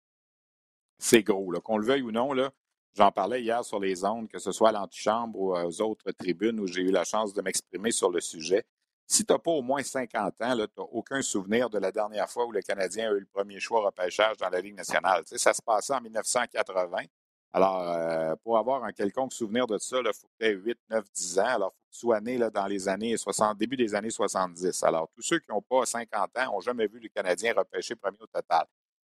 [1.00, 1.52] c'est gros.
[1.62, 2.34] Qu'on le veuille ou non,
[2.94, 6.60] j'en parlais hier sur les ondes, que ce soit à l'antichambre ou aux autres tribunes
[6.60, 8.64] où j'ai eu la chance de m'exprimer sur le sujet.
[9.08, 12.30] Si tu n'as pas au moins 50 ans, tu n'as aucun souvenir de la dernière
[12.30, 15.24] fois où le Canadien a eu le premier choix repêchage dans la Ligue nationale.
[15.26, 17.00] ça se passait en 1980.
[17.54, 20.80] Alors, euh, pour avoir un quelconque souvenir de ça, il faut que tu aies 8,
[20.90, 21.46] 9, 10 ans.
[21.46, 24.10] Alors, il faut que tu sois né là, dans les années 60, début des années
[24.10, 24.84] 70.
[24.84, 28.18] Alors, tous ceux qui n'ont pas 50 ans n'ont jamais vu le Canadien repêcher premier
[28.22, 28.66] au total.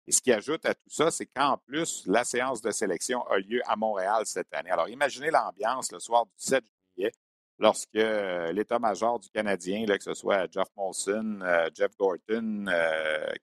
[0.07, 3.37] Et ce qui ajoute à tout ça, c'est qu'en plus, la séance de sélection a
[3.39, 4.71] lieu à Montréal cette année.
[4.71, 6.63] Alors, imaginez l'ambiance le soir du 7
[6.95, 7.11] juillet
[7.59, 12.67] lorsque euh, l'état-major du Canadien, que ce soit Jeff Molson, euh, Jeff Gorton,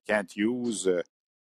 [0.06, 1.02] Kent Hughes,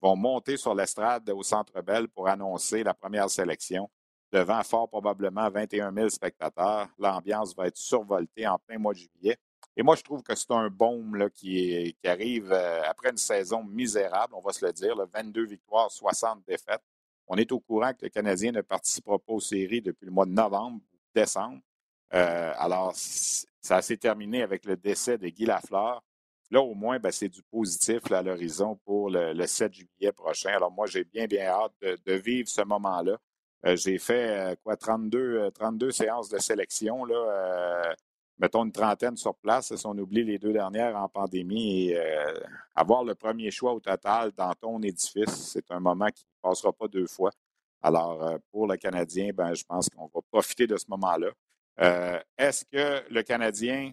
[0.07, 3.91] vont monter sur l'estrade au Centre Bell pour annoncer la première sélection
[4.31, 6.89] devant fort probablement 21 000 spectateurs.
[6.99, 9.37] L'ambiance va être survoltée en plein mois de juillet.
[9.77, 14.41] Et moi, je trouve que c'est un baume qui, arrive après une saison misérable, on
[14.41, 16.83] va se le dire, 22 victoires, 60 défaites.
[17.27, 20.27] On est au courant que le Canadien ne participera pas aux séries depuis le mois
[20.27, 21.61] de novembre ou décembre.
[22.15, 26.03] Euh, alors, ça s'est terminé avec le décès de Guy Lafleur.
[26.51, 30.51] Là, au moins, ben, c'est du positif à l'horizon pour le, 7 juillet prochain.
[30.51, 33.19] Alors, moi, j'ai bien, bien hâte de, vivre ce moment-là.
[33.67, 37.95] Euh, j'ai fait, euh, quoi, 32, 32 séances de sélection, là,
[38.39, 41.89] mettons une trentaine sur place, si on oublie les deux dernières en pandémie.
[41.89, 42.01] Et,
[42.77, 46.73] avoir le premier choix au total dans ton édifice, c'est un moment qui ne passera
[46.73, 47.33] pas deux fois.
[47.83, 51.31] Alors, pour le Canadien, ben, je pense qu'on va profiter de ce moment-là.
[52.39, 53.93] Est-ce que le Canadien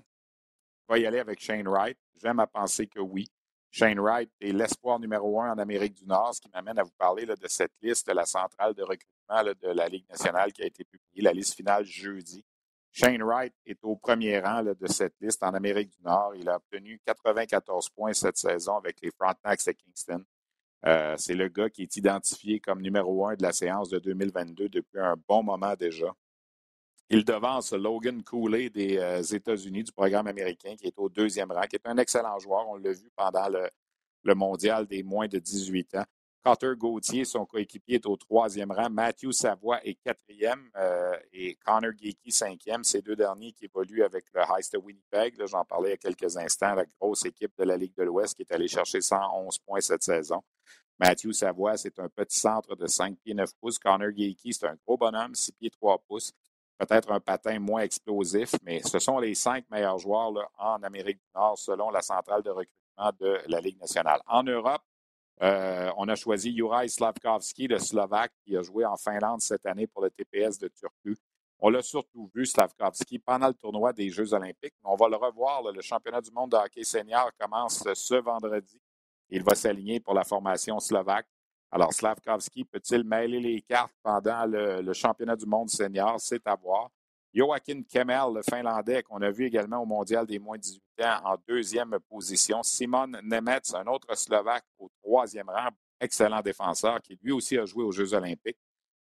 [0.87, 1.97] va y aller avec Shane Wright?
[2.21, 3.27] J'aime à penser que oui.
[3.71, 6.93] Shane Wright est l'espoir numéro un en Amérique du Nord, ce qui m'amène à vous
[6.97, 10.67] parler de cette liste de la centrale de recrutement de la Ligue nationale qui a
[10.67, 12.45] été publiée, la liste finale jeudi.
[12.91, 16.35] Shane Wright est au premier rang de cette liste en Amérique du Nord.
[16.35, 20.23] Il a obtenu 94 points cette saison avec les Frontenacs de Kingston.
[20.85, 24.69] Euh, c'est le gars qui est identifié comme numéro un de la séance de 2022
[24.69, 26.13] depuis un bon moment déjà.
[27.09, 31.67] Il devance Logan Cooley des euh, États-Unis, du programme américain, qui est au deuxième rang,
[31.67, 32.67] qui est un excellent joueur.
[32.69, 36.05] On l'a vu pendant le, mondial des moins de 18 ans.
[36.43, 38.89] Carter Gauthier, son coéquipier, est au troisième rang.
[38.89, 42.83] Matthew Savoie est quatrième euh, et Connor Geeky cinquième.
[42.83, 45.35] Ces deux derniers qui évoluent avec le Heist de Winnipeg.
[45.45, 48.35] J'en parlais il y a quelques instants, la grosse équipe de la Ligue de l'Ouest
[48.35, 50.41] qui est allée chercher 111 points cette saison.
[50.99, 53.79] Matthew Savoie, c'est un petit centre de 5 pieds 9 pouces.
[53.79, 56.33] Connor Geeky, c'est un gros bonhomme, 6 pieds 3 pouces
[56.77, 61.31] peut-être un patin moins explosif, mais ce sont les cinq meilleurs joueurs en Amérique du
[61.35, 64.21] Nord selon la centrale de recrutement de la Ligue nationale.
[64.27, 64.81] En Europe,
[65.41, 69.87] euh, on a choisi Juraj Slavkovski, le Slovaque, qui a joué en Finlande cette année
[69.87, 71.17] pour le TPS de Turku.
[71.59, 74.75] On l'a surtout vu, Slavkovski, pendant le tournoi des Jeux olympiques.
[74.83, 75.63] On va le revoir.
[75.71, 78.79] le championnat du monde de hockey senior commence ce vendredi.
[79.29, 81.27] Il va s'aligner pour la formation slovaque.
[81.73, 86.21] Alors, Slavkovski peut-il mêler les cartes pendant le, championnat du monde senior?
[86.21, 86.91] C'est à voir.
[87.33, 91.19] Joachim Kemmel, le Finlandais, qu'on a vu également au mondial des moins de 18 ans,
[91.23, 92.61] en deuxième position.
[92.61, 97.83] Simon Nemetz, un autre Slovaque, au troisième rang, excellent défenseur, qui lui aussi a joué
[97.83, 98.59] aux Jeux olympiques.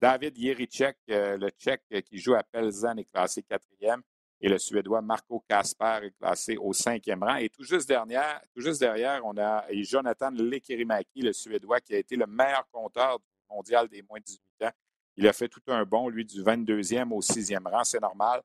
[0.01, 4.03] David Yericek, euh, le Tchèque qui joue à Pelzan, est classé quatrième.
[4.45, 7.37] Et le Suédois Marco Kasper est classé au cinquième rang.
[7.37, 11.99] Et tout juste derrière, tout juste derrière on a Jonathan Lekirimaki, le Suédois, qui a
[11.99, 14.73] été le meilleur compteur du mondial des moins de 18 ans.
[15.17, 17.85] Il a fait tout un bon, lui, du 22e au 6e rang.
[17.85, 18.43] C'est normal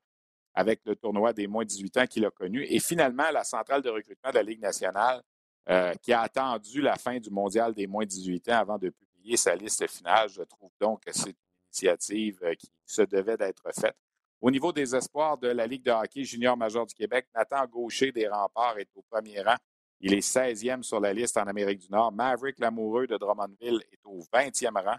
[0.54, 2.64] avec le tournoi des moins de 18 ans qu'il a connu.
[2.68, 5.20] Et finalement, la centrale de recrutement de la Ligue nationale,
[5.68, 8.90] euh, qui a attendu la fin du mondial des moins de 18 ans avant de
[8.90, 13.36] publier sa liste finale, je trouve donc que c'est une initiative euh, qui se devait
[13.36, 13.96] d'être faite.
[14.40, 18.12] Au niveau des espoirs de la Ligue de hockey junior major du Québec, Nathan Gaucher
[18.12, 19.56] des Remparts est au premier rang.
[20.00, 22.12] Il est 16e sur la liste en Amérique du Nord.
[22.12, 24.96] Maverick Lamoureux de Drummondville est au 20e rang.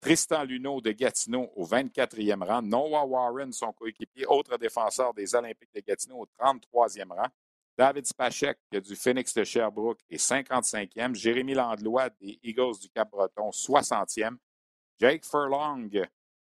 [0.00, 2.60] Tristan Luneau de Gatineau au 24e rang.
[2.60, 7.28] Noah Warren, son coéquipier, autre défenseur des Olympiques de Gatineau, au 33e rang.
[7.78, 11.14] David Spachek du Phoenix de Sherbrooke est 55e.
[11.14, 14.38] Jérémy Landlois des Eagles du Cap-Breton, 60e.
[14.98, 15.88] Jake Furlong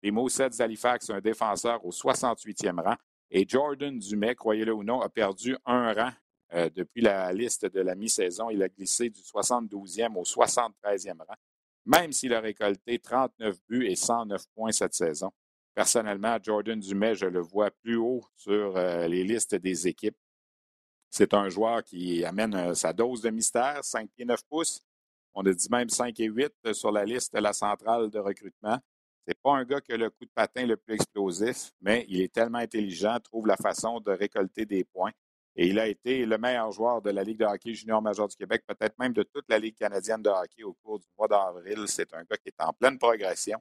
[0.03, 2.97] les Moussets d'Halifax, un défenseur au 68e rang.
[3.31, 6.13] Et Jordan Dumais, croyez-le ou non, a perdu un rang
[6.55, 8.49] euh, depuis la liste de la mi-saison.
[8.51, 11.35] Il a glissé du 72e au 73e rang,
[11.85, 15.31] même s'il a récolté 39 buts et 109 points cette saison.
[15.75, 20.17] Personnellement, Jordan Dumais, je le vois plus haut sur euh, les listes des équipes.
[21.11, 24.83] C'est un joueur qui amène euh, sa dose de mystère, 5 pieds 9 pouces.
[25.35, 28.79] On a dit même 5 et 8 sur la liste de la centrale de recrutement.
[29.29, 32.23] C'est pas un gars qui a le coup de patin le plus explosif, mais il
[32.23, 35.11] est tellement intelligent, trouve la façon de récolter des points.
[35.55, 38.37] Et il a été le meilleur joueur de la Ligue de hockey junior major du
[38.37, 41.85] Québec, peut-être même de toute la Ligue canadienne de hockey au cours du mois d'avril.
[41.89, 43.59] C'est un gars qui est en pleine progression.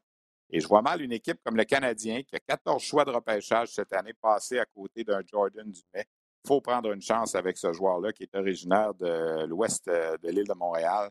[0.49, 3.73] Et je vois mal une équipe comme le Canadien, qui a 14 choix de repêchage
[3.73, 6.05] cette année, passer à côté d'un Jordan Dumais.
[6.45, 10.47] Il faut prendre une chance avec ce joueur-là, qui est originaire de l'ouest de l'île
[10.47, 11.09] de Montréal.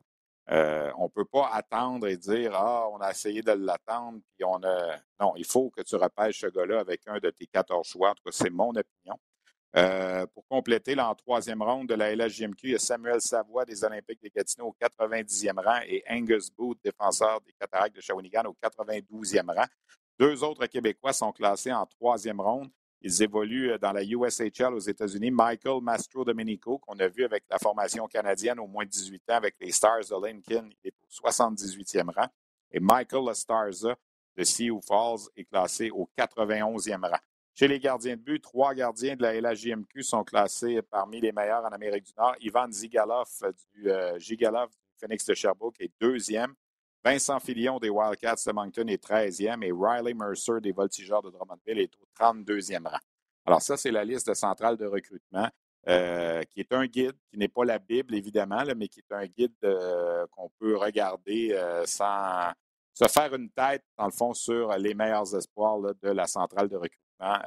[0.51, 4.45] Euh, on ne peut pas attendre et dire Ah, on a essayé de l'attendre, puis
[4.45, 4.97] on a.
[5.21, 8.11] Non, il faut que tu repêches ce gars-là avec un de tes 14 choix.
[8.11, 9.19] En tout cas, c'est mon opinion.
[9.77, 13.85] Euh, pour compléter, en troisième ronde de la LHJMQ, il y a Samuel Savoie des
[13.85, 18.57] Olympiques de Gatineau au 90e rang et Angus Booth, défenseur des Cataractes de Shawinigan, au
[18.63, 19.67] 92e rang.
[20.19, 22.71] Deux autres Québécois sont classés en troisième ronde.
[23.07, 25.31] Ils évoluent euh, dans la USHL aux États-Unis.
[25.31, 29.35] Michael Mastro Domenico, qu'on a vu avec la formation canadienne au moins de 18 ans
[29.37, 32.27] avec les Stars de Lincoln, il est au 78e rang.
[32.73, 33.95] Et Michael Estarza
[34.37, 37.19] de Sioux Falls est classé au 91e rang.
[37.55, 41.65] Chez les gardiens de but, trois gardiens de la LHJMQ sont classés parmi les meilleurs
[41.65, 42.35] en Amérique du Nord.
[42.41, 43.29] Ivan Zigalov
[43.73, 46.55] du euh, Gigalov du Phoenix de Sherbrooke est deuxième.
[47.07, 51.79] Vincent Filion des Wildcats de Moncton est 13e et Riley Mercer des Voltigeurs de Drummondville
[51.79, 52.99] est au 32e rang.
[53.45, 55.49] Alors ça, c'est la liste de centrale de recrutement.
[55.87, 59.55] qui est un guide, qui n'est pas la Bible, évidemment, mais qui est un guide
[60.33, 62.51] qu'on peut regarder sans
[62.93, 66.77] se faire une tête, dans le fond, sur les meilleurs espoirs de la centrale de
[66.77, 67.39] recrutement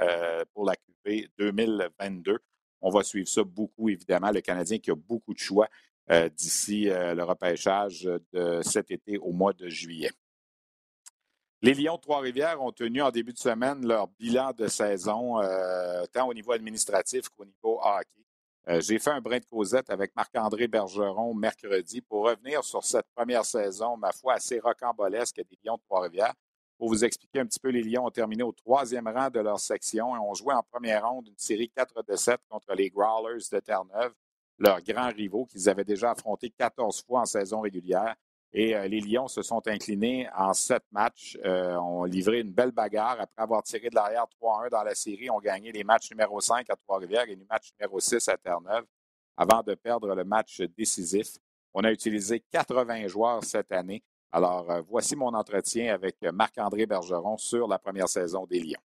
[0.53, 2.39] pour la QV 2022.
[2.81, 4.31] On va suivre ça beaucoup, évidemment.
[4.31, 5.67] Le Canadien qui a beaucoup de choix
[6.09, 10.11] d'ici le repêchage de cet été au mois de juillet.
[11.61, 16.05] Les Lions de Trois-Rivières ont tenu en début de semaine leur bilan de saison, euh,
[16.13, 18.25] tant au niveau administratif qu'au niveau hockey.
[18.69, 23.07] Euh, j'ai fait un brin de causette avec Marc-André Bergeron mercredi pour revenir sur cette
[23.13, 26.33] première saison, ma foi, assez rocambolesque des Lions de Trois-Rivières.
[26.77, 29.59] Pour vous expliquer un petit peu, les Lions ont terminé au troisième rang de leur
[29.59, 33.43] section et ont joué en première ronde une série 4 de 7 contre les Growlers
[33.51, 34.13] de Terre-Neuve,
[34.59, 38.15] leurs grands rivaux qu'ils avaient déjà affrontés 14 fois en saison régulière.
[38.51, 42.71] Et euh, les Lions se sont inclinés en sept matchs, euh, ont livré une belle
[42.71, 43.21] bagarre.
[43.21, 46.67] Après avoir tiré de l'arrière 3-1 dans la série, ont gagné les matchs numéro 5
[46.69, 48.85] à Trois-Rivières et le match numéro 6 à Terre-Neuve
[49.37, 51.37] avant de perdre le match décisif.
[51.73, 54.03] On a utilisé 80 joueurs cette année.
[54.31, 58.88] Alors, euh, voici mon entretien avec Marc-André Bergeron sur la première saison des Lions.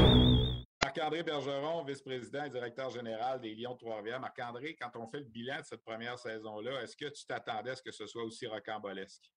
[0.93, 4.19] Marc-André Bergeron, vice-président et directeur général des Lions de Trois-Rivières.
[4.19, 7.75] Marc-André, quand on fait le bilan de cette première saison-là, est-ce que tu t'attendais à
[7.77, 9.31] ce que ce soit aussi rocambolesque?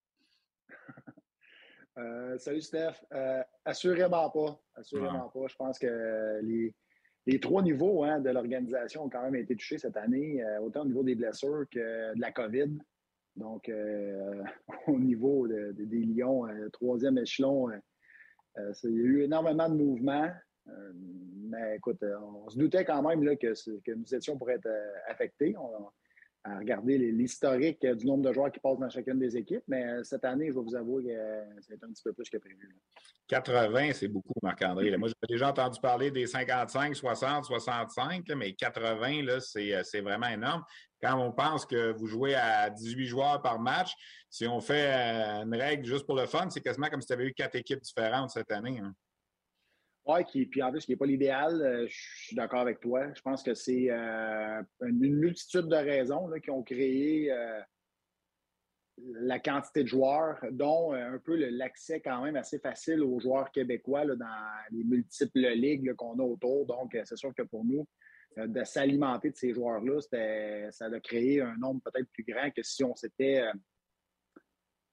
[1.96, 2.94] Euh, salut Steph.
[3.12, 4.61] Euh, assurément pas.
[4.74, 5.46] Assurément pas.
[5.46, 9.96] Je pense que les, trois niveaux hein, de l'organisation ont quand même été touchés cette
[9.96, 12.78] année, euh, autant au niveau des blessures que de la COVID.
[13.36, 13.70] Donc,
[14.88, 17.70] au niveau des Lions, troisième échelon,
[18.57, 20.32] il y a eu énormément de mouvements.
[20.68, 23.52] Euh, mais écoute, euh, on se doutait quand même là, que,
[23.94, 25.54] nous étions pour être euh, affectés.
[25.56, 25.90] On,
[26.46, 29.62] à regarder l'historique du nombre de joueurs qui passent dans chacune des équipes.
[29.66, 32.76] Mais cette année, je vais vous avouer que c'est un petit peu plus que prévu.
[33.28, 34.94] 80, c'est beaucoup, Marc-André.
[34.98, 40.62] Moi, j'ai déjà entendu parler des 55, 60, 65, mais 80, c'est vraiment énorme.
[41.02, 43.94] Quand on pense que vous jouez à 18 joueurs par match,
[44.28, 47.24] si on fait une règle juste pour le fun, c'est quasiment comme si tu avais
[47.24, 48.80] eu quatre équipes différentes cette année.
[48.82, 48.94] Hein.
[50.07, 53.12] Oui, puis en plus, qui n'est pas l'idéal, euh, je suis d'accord avec toi.
[53.14, 57.61] Je pense que c'est euh, une, multitude de raisons qui ont créé euh,
[58.98, 64.05] la quantité de joueurs, dont un peu l'accès quand même assez facile aux joueurs québécois
[64.05, 64.26] dans
[64.72, 66.66] les multiples ligues qu'on a autour.
[66.66, 67.88] Donc, c'est sûr que pour nous,
[68.36, 70.00] de s'alimenter de ces joueurs-là,
[70.70, 73.42] ça a créé un nombre peut-être plus grand que si on s'était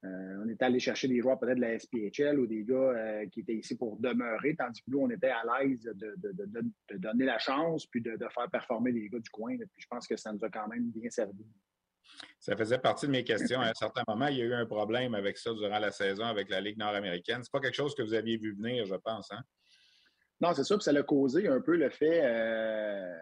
[0.04, 3.40] on était allé chercher des joueurs peut-être de la SPHL ou des gars euh, qui
[3.40, 7.86] étaient ici pour demeurer, tandis que nous, on était à l'aise de, donner la chance
[7.86, 9.56] puis de, faire performer les gars du coin.
[9.56, 11.46] Puis je pense que ça nous a quand même bien servi.
[12.40, 13.60] Ça faisait partie de mes questions.
[13.60, 16.24] À un certain moment, il y a eu un problème avec ça durant la saison
[16.24, 17.40] avec la Ligue nord-américaine.
[17.42, 19.30] C'est pas quelque chose que vous aviez vu venir, je pense.
[19.30, 19.40] Hein?
[20.40, 20.74] Non, c'est ça.
[20.76, 22.20] Puis ça a causé un peu le fait.
[22.24, 23.16] Euh,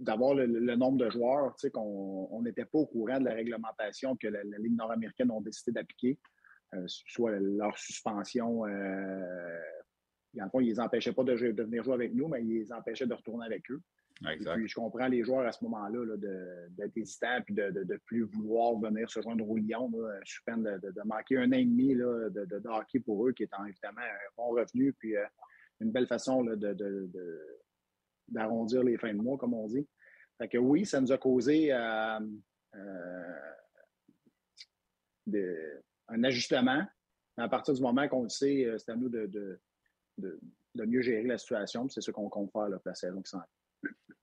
[0.00, 4.16] d'avoir le, nombre de joueurs, tu sais, qu'on n'était pas au courant de la réglementation
[4.16, 6.18] que la, Ligue nord-américaine a décidé d'appliquer,
[6.74, 8.66] euh, soit leur suspension.
[8.66, 9.60] Euh,
[10.40, 13.06] en fond, ils les empêchaient pas de, venir jouer avec nous, mais ils les empêchaient
[13.06, 13.80] de retourner avec eux.
[14.30, 14.54] Exact.
[14.54, 16.16] puis, je comprends les joueurs à ce moment-là
[16.68, 19.90] d'être hésitants puis de ne plus vouloir venir se joindre au Lyon.
[20.24, 23.44] Je suis peine de, manquer un an et demi là, de, hockey pour eux, qui
[23.44, 25.24] est évidemment un bon revenu puis euh,
[25.80, 26.54] une belle façon de
[28.30, 29.86] d'arrondir les fins de mois, comme on dit.
[30.38, 32.18] Fait que oui, ça nous a causé euh,
[35.34, 36.82] euh, un ajustement.
[37.36, 39.60] à partir du moment qu'on le sait, euh, c'est à nous de,
[40.74, 41.88] mieux gérer la situation.
[41.90, 43.42] C'est ce qu'on compte faire la saison qui s'en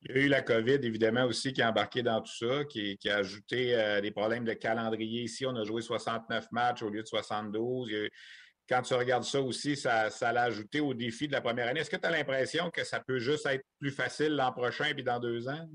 [0.04, 2.98] il y a eu la COVID, évidemment, aussi, qui a embarqué dans tout ça, qui,
[3.10, 5.24] a ajouté des problèmes de calendrier.
[5.24, 7.90] Ici, on a joué 69 matchs au lieu de 72
[8.68, 11.80] quand tu regardes ça aussi, ça, l'a ajouté au défi de la première année.
[11.80, 15.04] Est-ce que tu as l'impression que ça peut juste être plus facile l'an prochain puis
[15.04, 15.68] dans deux ans?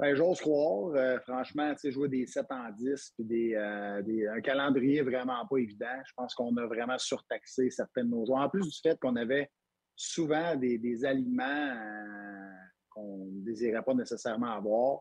[0.00, 0.94] Bien, j'ose croire.
[0.96, 5.46] Euh, franchement, tu sais, jouer des 7 en 10 puis euh, des, un calendrier vraiment
[5.46, 6.02] pas évident.
[6.06, 8.40] Je pense qu'on a vraiment surtaxé certains de nos joueurs.
[8.40, 9.50] En plus du fait qu'on avait
[9.94, 12.50] souvent des, aliments euh,
[12.90, 14.98] qu'on ne désirait pas nécessairement avoir.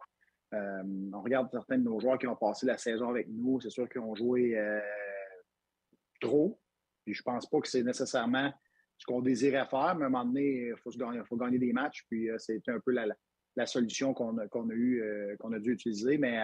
[0.51, 3.59] on regarde certains de nos joueurs qui ont passé la saison avec nous.
[3.61, 4.55] C'est sûr qu'ils ont joué
[6.21, 6.59] trop.
[7.05, 8.51] Puis je pense pas que c'est nécessairement.
[8.97, 10.91] ce qu'on désirait faire, mais à un moment donné, il faut,
[11.25, 12.05] faut, gagner des matchs.
[12.09, 15.03] Puis c'était un peu la, solution qu'on a, eu,
[15.39, 16.17] qu'on a dû utiliser.
[16.17, 16.39] Mais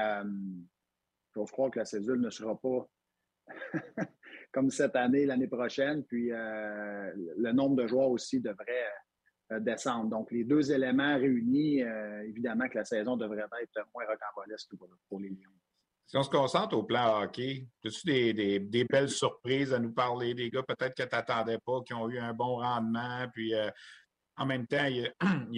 [1.35, 2.89] je crois que la cédule ne sera pas
[4.51, 6.03] comme cette année, l'année prochaine.
[6.03, 8.87] Puis euh, le nombre de joueurs aussi devrait
[9.51, 10.09] euh, descendre.
[10.09, 14.75] Donc, les deux éléments réunis, euh, évidemment que la saison devrait être moins rocambolesque
[15.07, 15.58] pour, les Lions.
[16.09, 20.33] Si on se concentre au plan hockey, as-tu des, des, belles surprises à nous parler,
[20.33, 23.53] des gars peut-être que tu n'attendais pas, qui ont eu un bon rendement, puis
[24.39, 25.05] en même temps, y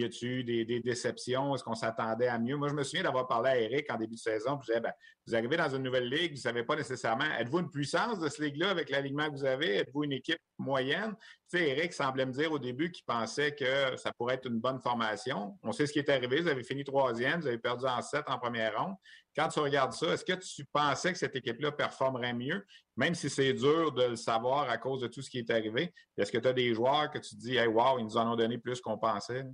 [0.04, 1.56] a-t-il eu des, déceptions?
[1.56, 2.58] Est-ce qu'on s'attendait à mieux?
[2.58, 4.60] Moi, je me souviens d'avoir parlé à Eric en début de saison.
[4.60, 4.92] je disais, ben,
[5.26, 8.28] vous arrivez dans une nouvelle ligue, vous ne savez pas nécessairement, êtes-vous une puissance de
[8.28, 9.78] cette ligue-là avec l'alignement que vous avez?
[9.78, 11.16] Êtes-vous une équipe moyenne?
[11.60, 15.58] Eric semblait me dire au début qu'il pensait que ça pourrait être une bonne formation.
[15.64, 16.42] On sait ce qui est arrivé.
[16.42, 18.96] Vous avez fini troisième, vous avez perdu en sept en première ronde.
[19.36, 23.30] Quand tu regardes ça, est-ce que tu pensais que cette équipe-là performerait mieux, même si
[23.30, 25.94] c'est dur de le savoir à cause de tout ce qui est arrivé?
[26.18, 28.36] Est-ce que tu as des joueurs que tu dis, hey, wow, ils nous en ont
[28.36, 29.46] donné plus qu'on pensait?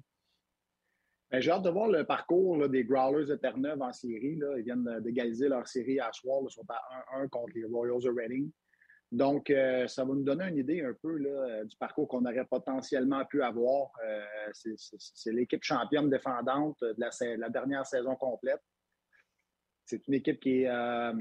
[1.30, 4.40] Ben, j'ai hâte de voir le parcours des Growlers de Terre-Neuve en série.
[4.58, 6.40] Ils viennent d'égaliser leur série à soir.
[6.44, 8.50] Ils sont à 1-1 contre les Royals de Reading.
[9.12, 12.46] Donc, euh, ça va nous donner une idée un peu là, du parcours qu'on aurait
[12.46, 13.92] potentiellement pu avoir.
[14.06, 14.22] Euh,
[14.54, 18.62] c'est l'équipe championne défendante de la, dernière saison complète.
[19.86, 21.14] C'est une équipe qui est euh,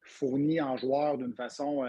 [0.00, 1.82] fournie en joueurs d'une façon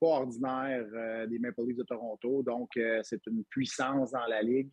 [0.00, 2.42] pas ordinaire des Maple Leafs de Toronto.
[2.42, 2.70] Donc,
[3.02, 4.70] c'est une puissance dans la ligue.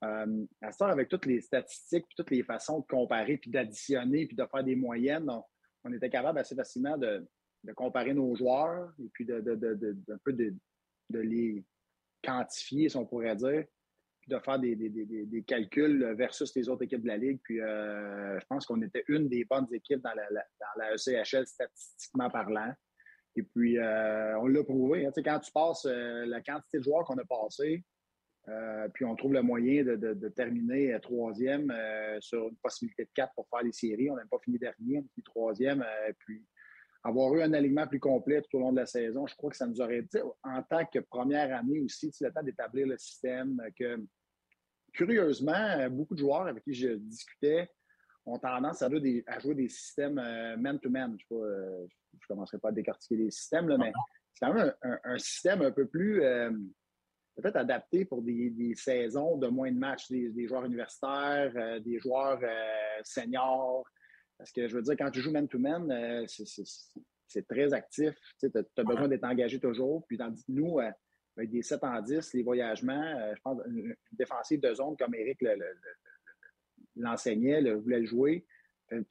[0.00, 4.46] à ça, avec toutes les statistiques, toutes les façons de comparer, puis d'additionner, puis de
[4.46, 5.28] faire des moyennes,
[5.84, 7.28] on était capable assez facilement de,
[7.64, 10.54] de comparer nos joueurs et puis de, de, de, un peu de,
[11.10, 11.64] les
[12.22, 13.64] quantifier, si on pourrait dire,
[14.20, 17.40] puis de faire des, des, des, des, calculs versus les autres équipes de la Ligue.
[17.42, 21.46] Puis euh, je pense qu'on était une des bonnes équipes dans la, dans la ECHL
[21.46, 22.72] statistiquement parlant.
[23.34, 25.06] Et puis, euh, on l'a prouvé.
[25.06, 25.12] Hein.
[25.16, 27.84] quand tu passes euh, la quantité de joueurs qu'on a passé,
[28.94, 31.72] puis on trouve le moyen de, de, terminer troisième
[32.18, 34.10] sur une possibilité de quatre pour faire les séries.
[34.10, 35.86] On n'a pas fini dernier, on fini troisième.
[36.18, 36.44] puis
[37.04, 39.56] avoir eu un alignement plus complet tout au long de la saison, je crois que
[39.56, 43.60] ça nous aurait dit, en tant que première année aussi, le temps d'établir le système,
[43.76, 44.04] que
[44.92, 47.68] curieusement, beaucoup de joueurs avec qui je discutais
[48.26, 51.16] ont tendance à, jouer des systèmes euh, man-to-man.
[51.18, 53.92] Je ne commencerai pas à décortiquer les systèmes, mais
[54.34, 56.50] c'est quand même un, système un peu plus euh,
[57.36, 62.40] peut-être adapté pour des, saisons de moins de matchs, des, joueurs universitaires, euh, des joueurs
[63.02, 63.84] seniors.
[64.42, 66.26] Parce que je veux dire, quand tu joues man-to-man, euh,
[67.28, 68.12] c'est très actif.
[68.40, 70.04] Tu as, besoin d'être engagé toujours.
[70.08, 70.90] Puis tandis que nous, euh,
[71.36, 75.14] avec des 7 en 10, les voyagements, euh, je pense une, défensive de zone comme
[75.14, 75.38] Eric
[76.96, 78.44] l'enseignait, le, voulait le jouer,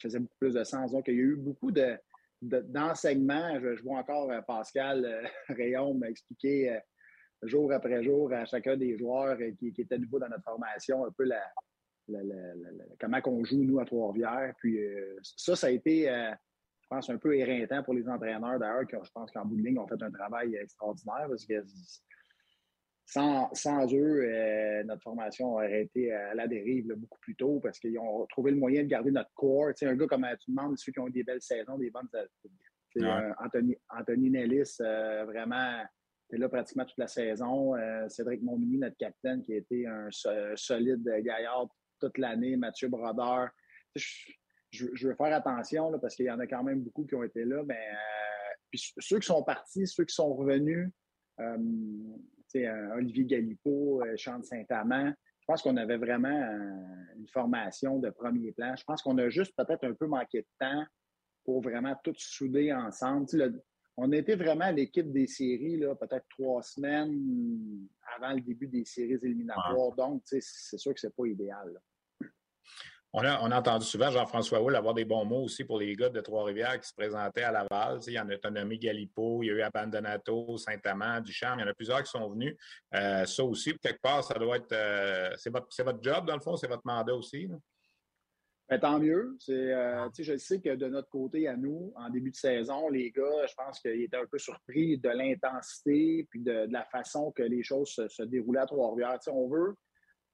[0.02, 0.92] faisait beaucoup plus de sens.
[0.92, 1.96] Donc, il y a eu beaucoup de,
[2.42, 3.58] d'enseignements.
[3.62, 6.78] Je, vois encore Pascal Rayon m'expliquer
[7.44, 11.12] jour après jour à chacun des joueurs qui, qui étaient nouveaux dans notre formation un
[11.12, 11.42] peu la,
[13.00, 14.54] comment on joue, nous, à Trois-Rivières.
[14.58, 16.32] Puis euh, ça, ça a été, euh,
[16.82, 19.64] je pense, un peu éreintant pour les entraîneurs, d'ailleurs, qui, je pense qu'en bout de
[19.64, 21.64] ligne, ont fait un travail extraordinaire parce que
[23.06, 28.00] sans, eux, euh, notre formation aurait été à la dérive beaucoup plus tôt parce qu'ils
[28.00, 29.68] ont trouvé le moyen de garder notre corps.
[29.70, 31.92] Tu sais, un gars comme tu demandes ceux qui ont eu des belles saisons, des
[31.92, 32.08] bonnes.
[33.40, 35.82] Anthony, Anthony Nellis, vraiment,
[36.30, 37.74] était là pratiquement toute la saison.
[38.08, 40.08] Cédric Montmini, notre capitaine, qui a été un
[40.56, 41.68] solide gaillard
[42.02, 43.50] toute l'année, Mathieu Brodeur.
[44.72, 47.44] Je, veux faire attention parce qu'il y en a quand même beaucoup qui ont été
[47.46, 50.90] là, mais euh, ceux qui sont partis, ceux qui sont revenus,
[51.40, 51.58] euh,
[52.56, 56.30] euh Olivier Galipo, euh, Chante Saint-Amand, je pense qu'on avait vraiment
[57.18, 58.76] une formation de premier plan.
[58.76, 60.86] Je pense qu'on a juste peut-être un peu manqué de temps
[61.44, 63.26] pour vraiment tout souder ensemble.
[63.98, 69.94] on était vraiment l'équipe des séries, peut-être trois semaines avant le début des séries éliminatoires.
[69.98, 71.82] Donc, c'est sûr que ce n'est pas idéal.
[73.14, 76.22] On a, entendu souvent Jean-François Houle avoir des bons mots aussi pour les gars de
[76.22, 78.00] Trois-Rivières qui se présentaient à Laval.
[78.08, 81.66] il y en a nommé Galipo, il y a eu Abandonato, Saint-Amand, Ducharme, il y
[81.66, 82.56] en a plusieurs qui sont venus.
[82.96, 84.72] Euh, ça aussi, quelque part, ça doit être.
[84.72, 87.50] Euh, c'est votre, job, dans le fond, c'est votre mandat aussi.
[88.70, 89.38] Ben, tant mieux.
[89.50, 93.46] Euh, je sais que de notre côté, à nous, en début de saison, les gars,
[93.46, 97.62] je pense qu'ils étaient un peu surpris de l'intensité puis de, la façon que les
[97.62, 99.20] choses se, se déroulaient à Trois-Rivières.
[99.28, 99.76] On veut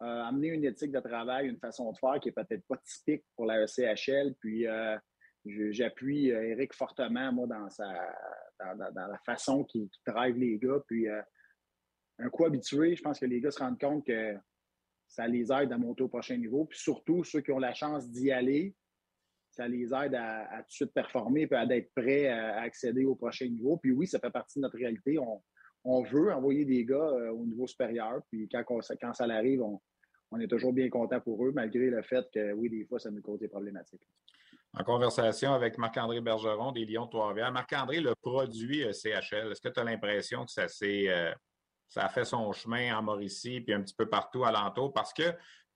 [0.03, 3.25] euh, amener une éthique de travail, une façon de faire qui n'est peut-être pas typique
[3.35, 4.35] pour la ECHL.
[4.39, 4.95] Puis euh,
[5.71, 7.91] j'appuie euh, Eric fortement, moi, dans, sa,
[8.59, 10.83] dans, la façon qu'il drive les gars.
[10.87, 11.07] Puis
[12.19, 14.35] un coup habitué, je pense que les gars se rendent compte que
[15.07, 16.65] ça les aide à monter au prochain niveau.
[16.65, 18.75] Puis surtout, ceux qui ont la chance d'y aller,
[19.49, 23.15] ça les aide à, tout de suite performer et à être prêts à accéder au
[23.15, 23.77] prochain niveau.
[23.77, 25.17] Puis oui, ça fait partie de notre réalité.
[25.87, 28.21] On veut envoyer des gars euh, au niveau supérieur.
[28.29, 29.79] Puis quand, quand ça arrive, on,
[30.31, 33.09] on, est toujours bien content pour eux, malgré le fait que, oui, des fois, ça
[33.09, 34.05] nous cause des problématiques.
[34.73, 37.51] En conversation avec Marc-André Bergeron des Lions de Trois-Rivières.
[37.53, 41.09] Marc-André, le produit euh, CHL, est-ce que tu as l'impression que ça s'est.
[41.09, 41.31] Euh,
[41.87, 44.91] ça a fait son chemin en Mauricie puis un petit peu partout alentour?
[44.91, 45.23] Parce que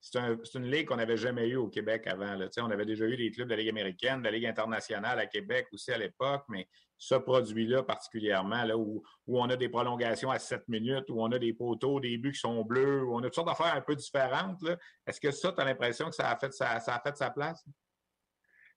[0.01, 2.35] c'est une ligue qu'on n'avait jamais eue au Québec avant.
[2.57, 5.27] On avait déjà eu des clubs de la Ligue américaine, de la Ligue internationale à
[5.27, 10.39] Québec aussi à l'époque, mais ce produit-là particulièrement, là, où, on a des prolongations à
[10.39, 13.23] 7 minutes, où on a des poteaux, des buts qui sont bleus, où on a
[13.23, 14.63] toutes sortes d'affaires un peu différentes.
[15.05, 17.63] Est-ce que ça, tu as l'impression que ça a fait sa, place?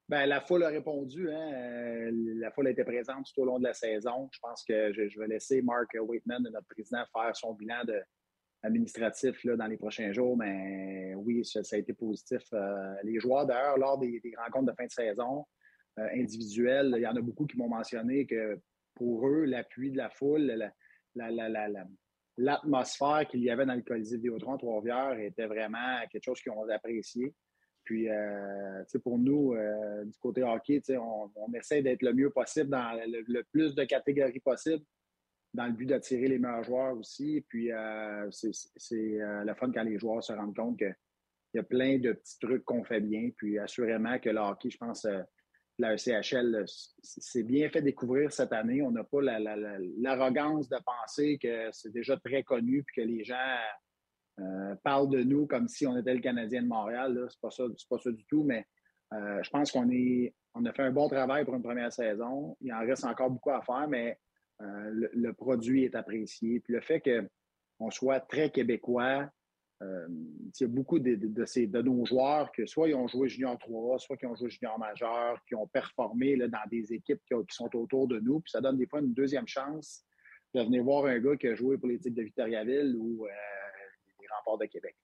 [0.09, 1.31] Bien, la foule a répondu.
[1.31, 1.53] Hein?
[1.53, 4.29] Euh, la foule été présente tout au long de la saison.
[4.33, 8.03] Je pense que je, vais laisser Mark Waitman, notre président, faire son bilan de,
[8.65, 12.43] administratif là, dans les prochains jours, mais oui, ça, a été positif.
[12.53, 15.45] Euh, les joueurs, d'ailleurs, lors des, rencontres de fin de saison
[15.99, 18.59] euh, individuelles, il y en a beaucoup qui m'ont mentionné que
[18.95, 20.73] pour eux, l'appui de la foule,
[22.39, 26.69] l'atmosphère qu'il y avait dans le Colisée Vidéotron Trois-Rivières était vraiment quelque chose qu'ils ont
[26.69, 27.35] apprécié.
[27.85, 29.55] Puis, euh, pour nous,
[30.05, 34.41] du côté hockey, on, on essaie d'être le mieux possible dans le, plus de catégories
[34.41, 34.85] possibles
[35.55, 37.45] dans le but d'attirer les meilleurs joueurs aussi.
[37.49, 40.95] Puis euh, c'est euh, le fun quand les joueurs se rendent compte qu'il
[41.55, 43.31] y a plein de petits trucs qu'on fait bien.
[43.37, 45.23] Puis assurément que le hockey, je pense, euh,
[45.79, 46.65] la ECHL
[47.03, 48.83] c'est bien fait découvrir cette année.
[48.83, 53.59] On n'a pas l'arrogance de penser que c'est déjà très connu puis que les gens
[54.85, 57.27] parlent de nous comme si on était le Canadien de Montréal.
[57.29, 58.65] C'est pas ça, pas ça du tout, mais
[59.11, 62.57] je pense qu'on est on a fait un bon travail pour une première saison.
[62.61, 64.17] Il en reste encore beaucoup à faire, mais
[64.61, 66.61] euh, le, produit est apprécié.
[66.61, 69.29] Puis le fait qu'on soit très québécois,
[69.81, 73.99] il y a beaucoup de, de nos joueurs que soit ils ont joué junior 3,
[73.99, 77.75] soit qu'ils ont joué junior majeur, qui ont performé là, dans des équipes qui, sont
[77.77, 78.41] autour de nous.
[78.41, 80.05] Puis ça donne des fois une deuxième chance
[80.55, 83.31] de venir voir un gars qui a joué pour les types de Victoriaville ou euh,
[84.21, 84.97] les remports de Québec.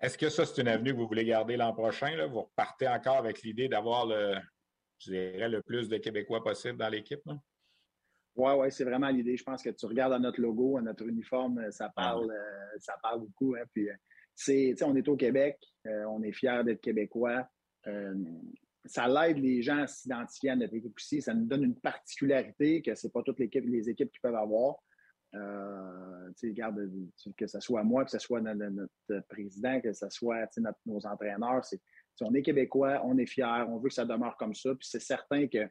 [0.00, 2.16] Est-ce que ça, c'est une avenue que vous voulez garder l'an prochain?
[2.16, 2.26] Là?
[2.26, 4.36] Vous repartez encore avec l'idée d'avoir le,
[4.98, 7.20] je dirais, le plus de Québécois possible dans l'équipe?
[8.40, 9.36] Oui, ouais, c'est vraiment l'idée.
[9.36, 12.30] Je pense que tu regardes à notre logo, à notre uniforme, euh, ça ah parle,
[12.30, 13.54] euh, ça parle beaucoup.
[13.54, 13.94] Hein, puis, euh,
[14.34, 17.46] c'est, on est au Québec, on est fiers d'être québécois.
[18.86, 21.20] ça l'aide les gens à s'identifier à notre équipe aussi.
[21.20, 24.20] Ça nous donne une particularité que ce n'est pas toutes les équipes, les équipes qui
[24.20, 24.76] peuvent avoir.
[25.34, 26.90] regarde,
[27.36, 30.48] que ce soit moi, que ce soit notre, président, que ce soit
[30.86, 31.80] nos entraîneurs, c'est,
[32.22, 34.70] on est québécois, on est fiers, on veut que ça demeure comme ça.
[34.74, 35.68] Puis c'est certain que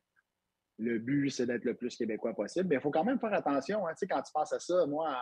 [0.79, 2.69] le but, c'est d'être le plus québécois possible.
[2.69, 3.85] Mais il faut quand même faire attention.
[3.85, 5.21] Hein, quand tu penses à ça, moi,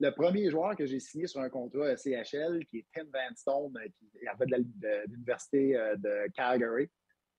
[0.00, 3.72] le premier joueur que j'ai signé sur un contrat CHL, qui est Tim Van Stone,
[3.76, 6.90] euh, qui avait de l'Université euh, de Calgary.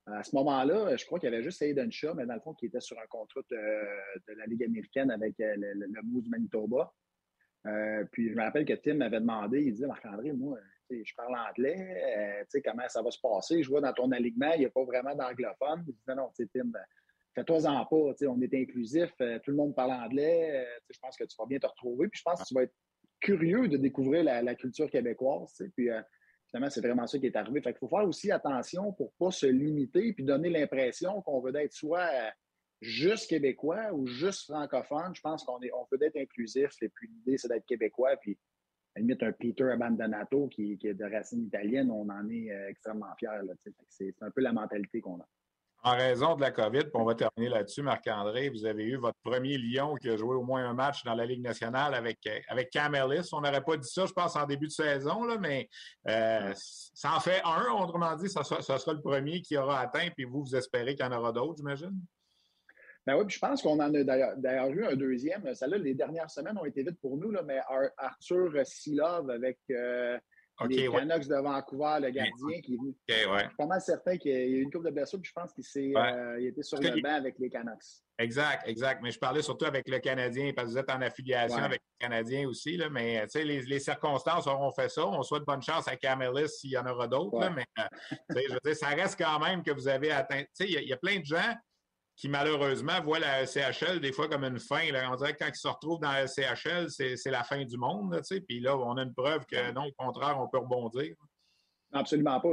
[0.08, 2.68] À ce moment-là, je crois qu'il avait juste Aiden Shaw, mais dans le fond, qui
[2.68, 6.94] était sur un contrat de, la Ligue américaine avec euh, le, le, Moose Manitoba.
[8.12, 10.60] puis je me rappelle que Tim m'avait demandé, il disait Marc-André, moi,
[10.92, 13.64] je parle anglais, sais comment ça va se passer?
[13.64, 15.84] Je vois dans ton alignement, il n'y a pas vraiment d'anglophone.
[15.88, 16.72] Il disait non, Tim,
[17.36, 21.26] fais-toi-en pas, on est inclusif, euh, tout le monde parle anglais, euh, je pense que
[21.26, 22.74] tu vas bien te retrouver, puis je pense que tu vas être
[23.20, 26.02] curieux de découvrir la, culture québécoise, puis euh,
[26.50, 27.62] finalement, c'est vraiment ça qui est arrivé.
[27.62, 31.56] Fait qu'il faut faire aussi attention pour pas se limiter puis donner l'impression qu'on veut
[31.56, 32.10] être soit
[32.82, 35.16] juste québécois ou juste francophone.
[35.16, 38.38] Je pense qu'on on veut être inclusif, et puis l'idée, c'est d'être québécois, puis
[38.96, 42.48] à la limite, un Peter Abandonato qui, qui est de racine italienne, on en est
[42.70, 43.42] extrêmement fiers.
[43.90, 45.28] C'est un peu la mentalité qu'on a.
[45.86, 49.20] En raison de la COVID, puis on va terminer là-dessus, Marc-André, vous avez eu votre
[49.24, 52.18] premier Lyon qui a joué au moins un match dans la Ligue nationale avec,
[52.48, 53.30] avec Cam Ellis.
[53.34, 55.70] On n'aurait pas dit ça, je pense, en début de saison, là, mais
[56.08, 57.72] euh, ça en fait un.
[57.72, 61.08] Autrement dit, ça sera, le premier qui aura atteint, puis vous, vous espérez qu'il y
[61.08, 61.94] en aura d'autres, j'imagine?
[63.06, 64.04] Ben oui, puis je pense qu'on en a
[64.38, 65.54] d'ailleurs eu un deuxième.
[65.54, 67.60] Celle-là, les dernières semaines ont été vite pour nous, là, mais
[68.00, 70.18] Arthur Silov avec euh,
[70.70, 72.96] les Canucks de Vancouver, le gardien, qui est venu.
[73.08, 75.40] Je suis pas mal certain qu'il y a eu une coupe de blessures, puis je
[75.40, 77.84] pense qu'il euh, était sur le banc avec les Canucks.
[78.18, 79.02] Exact, exact.
[79.04, 82.06] Mais je parlais surtout avec le Canadien, parce que vous êtes en affiliation avec le
[82.08, 82.78] Canadien aussi.
[82.78, 85.06] Là, mais les, les circonstances auront fait ça.
[85.06, 87.50] On souhaite bonne chance à Camelis s'il y en aura d'autres.
[87.50, 87.84] Mais euh,
[88.30, 90.44] je veux dire, ça reste quand même que vous avez atteint.
[90.62, 91.54] Il y, y, a plein de gens
[92.16, 94.92] qui malheureusement voient la CHL des fois comme une fin.
[94.92, 95.12] Là.
[95.12, 98.14] On dirait que quand ils se retrouvent dans la CHL, c'est la fin du monde.
[98.14, 101.16] Là, puis là, on a une preuve que non, au contraire, on peut rebondir.
[101.92, 102.52] Absolument pas.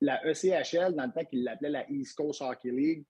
[0.00, 3.04] la ECHL, dans le temps qu'ils l'appelaient la East Coast Hockey League,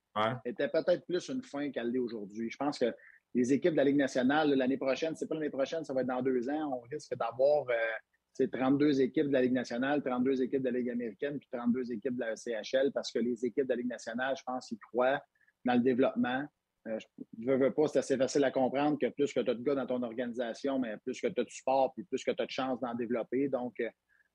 [0.44, 2.50] était peut-être plus une fin qu'elle l'est aujourd'hui.
[2.50, 2.92] Je pense que
[3.34, 6.08] les équipes de la Ligue nationale, l'année prochaine, c'est pas l'année prochaine, ça va être
[6.08, 10.62] dans deux ans, on risque d'avoir euh, 32 équipes de la Ligue nationale, 32 équipes
[10.62, 13.70] de la Ligue américaine, puis 32 équipes de la ECHL, parce que les équipes de
[13.70, 15.22] la Ligue nationale, je pense, y croient
[15.64, 16.44] dans le développement.
[16.86, 17.04] je
[17.38, 19.86] veux, pas, c'est assez facile à comprendre que plus que tu as de gars dans
[19.86, 22.50] ton organisation, mais plus que tu as de support, puis plus que tu as de
[22.50, 23.48] chances d'en développer.
[23.48, 23.74] Donc,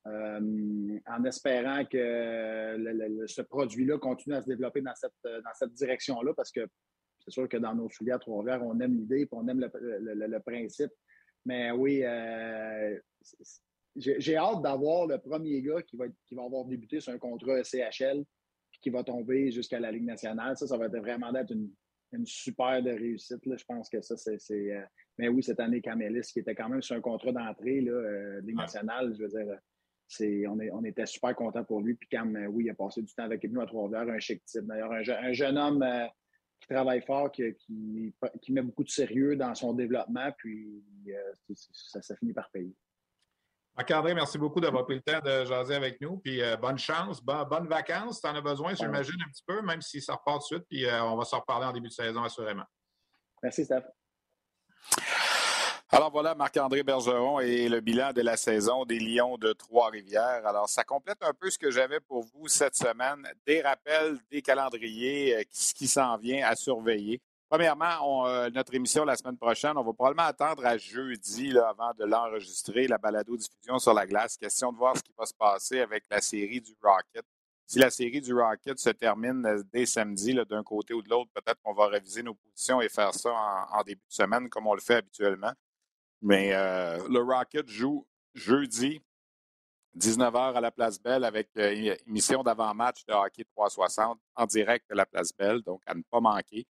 [0.06, 6.52] en espérant que ce produit-là continue à se développer dans cette, dans cette direction-là, parce
[6.52, 6.68] que
[7.26, 10.40] c'est sûr que dans nos souliers à Trois-Rivières, on aime l'idée et on aime le,
[10.40, 10.92] principe.
[11.44, 13.00] Mais oui, euh,
[13.96, 17.64] j'ai hâte d'avoir le premier gars qui va, qui va avoir débuté sur un contrat
[17.64, 18.24] CHL
[18.86, 20.56] qui va tomber jusqu'à la Ligue nationale.
[20.56, 21.72] Ça, ça va être vraiment d'être une,
[22.24, 23.40] super de réussite.
[23.44, 24.54] Je pense que ça, c'est.
[24.54, 24.84] Euh,
[25.18, 28.42] mais oui, cette année, Camélis, qui était quand même sur un contrat d'entrée, de euh,
[28.42, 31.96] Ligue nationale, je veux dire, on, est, on était super content pour lui.
[31.96, 34.66] Puis Cam, oui, il a passé du temps avec nous à Trois-Rivières, un chic type.
[34.66, 35.84] D'ailleurs, un, jeune homme
[36.60, 37.56] qui travaille fort, qui,
[38.40, 42.76] qui, met beaucoup de sérieux dans son développement, puis euh, ça, ça, finit par payer.
[43.78, 46.18] Marc-André, merci beaucoup d'avoir pris le temps de jaser avec nous.
[46.18, 48.22] Puis euh, bonne chance, bonnes vacances.
[48.22, 50.68] Tu en as besoin, j'imagine, un petit peu, même si ça repart tout de suite.
[50.70, 52.64] Puis euh, on va se reparler en début de saison, assurément.
[53.44, 53.84] Merci, Steph.
[55.90, 60.46] Alors voilà, Marc-André Bergeron et le bilan de la saison des Lions de Trois-Rivières.
[60.46, 63.28] Alors, ça complète un peu ce que j'avais pour vous cette semaine.
[63.46, 67.22] Des rappels, des calendriers, euh, ce qui s'en vient à surveiller.
[67.56, 72.04] Premièrement, euh, notre émission la semaine prochaine, on va probablement attendre à jeudi avant de
[72.04, 74.36] l'enregistrer, la balado-diffusion sur la glace.
[74.36, 77.24] Question de voir ce qui va se passer avec la série du Rocket.
[77.66, 81.32] Si la série du Rocket se termine euh, dès samedi, d'un côté ou de l'autre,
[81.34, 83.32] peut-être qu'on va réviser nos positions et faire ça
[83.72, 85.54] en, début de semaine comme on le fait habituellement.
[86.22, 89.02] Mais euh, le Rocket joue jeudi,
[89.98, 95.06] 19h à la Place Belle avec émission d'avant-match de hockey 360 en direct de la
[95.06, 96.68] Place Belle, donc à ne pas manquer.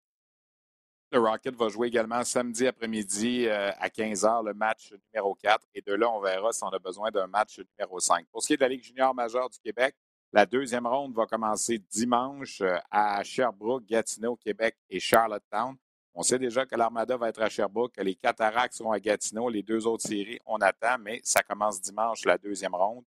[1.11, 5.81] Le Rocket va jouer également samedi après-midi euh, à 15h le match numéro 4 et
[5.81, 8.27] de là, on verra si on a besoin d'un match numéro 5.
[8.31, 9.95] Pour ce qui est de la Ligue junior majeure du Québec,
[10.35, 15.77] la deuxième ronde va commencer dimanche à Sherbrooke, Gatineau, Québec et Charlottetown.
[16.13, 19.49] On sait déjà que l'Armada va être à Sherbrooke, que les Cataractes seront à Gatineau,
[19.49, 23.05] les deux autres séries, on attend, mais ça commence dimanche, la deuxième ronde.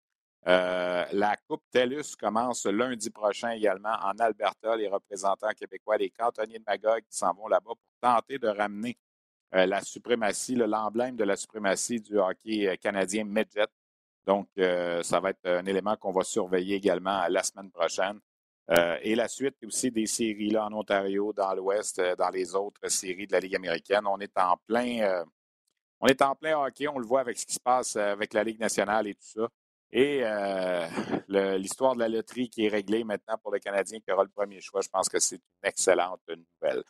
[0.48, 4.78] Euh, la Coupe TELUS commence lundi prochain également en Alberta.
[4.78, 8.98] Les représentants québécois, les cantonniers de Magog qui s'en vont là-bas pour tenter de ramener
[9.56, 13.68] euh, la suprématie, l'emblème de la suprématie du hockey euh, canadien Midget.
[14.26, 18.20] Donc, ça va être un élément qu'on va surveiller également la semaine prochaine.
[19.02, 23.26] Et la suite aussi des séries là en Ontario, dans l'Ouest, dans les autres séries
[23.26, 24.02] de la Ligue américaine.
[24.06, 25.24] On est en plein,
[26.02, 26.90] on est en plein hockey.
[26.90, 29.48] On le voit avec ce qui se passe avec la Ligue nationale et tout ça.
[29.92, 30.24] Et
[31.28, 34.62] l'histoire de la loterie qui est réglée maintenant pour le Canadien qui aura le premier
[34.62, 36.84] choix, je pense que c'est une excellente nouvelle.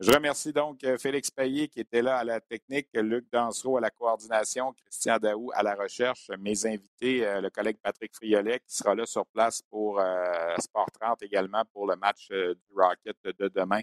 [0.00, 3.80] Je remercie donc euh, Félix Payet qui était là à la technique, Luc Dansereau à
[3.80, 8.74] la coordination, Christian Daou à la recherche, mes invités, euh, le collègue Patrick Friolet qui
[8.74, 13.48] sera là sur place pour euh, Sport 30 également pour le match du Rocket de
[13.48, 13.82] demain.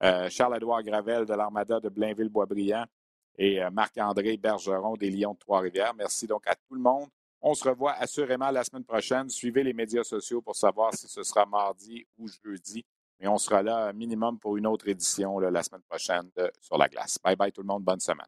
[0.00, 2.84] Charles-Édouard Gravel de l'Armada de Blainville-Boisbriand
[3.36, 5.92] et Marc-André Bergeron des Lions de Trois-Rivières.
[5.94, 7.08] Merci donc à tout le monde.
[7.40, 9.28] On se revoit assurément la semaine prochaine.
[9.28, 12.84] Suivez les médias sociaux pour savoir si ce sera mardi ou jeudi.
[13.20, 16.30] Mais on sera là minimum pour une autre édition la semaine prochaine
[16.60, 17.18] Sur la glace.
[17.22, 17.82] Bye bye tout le monde.
[17.84, 18.26] Bonne semaine.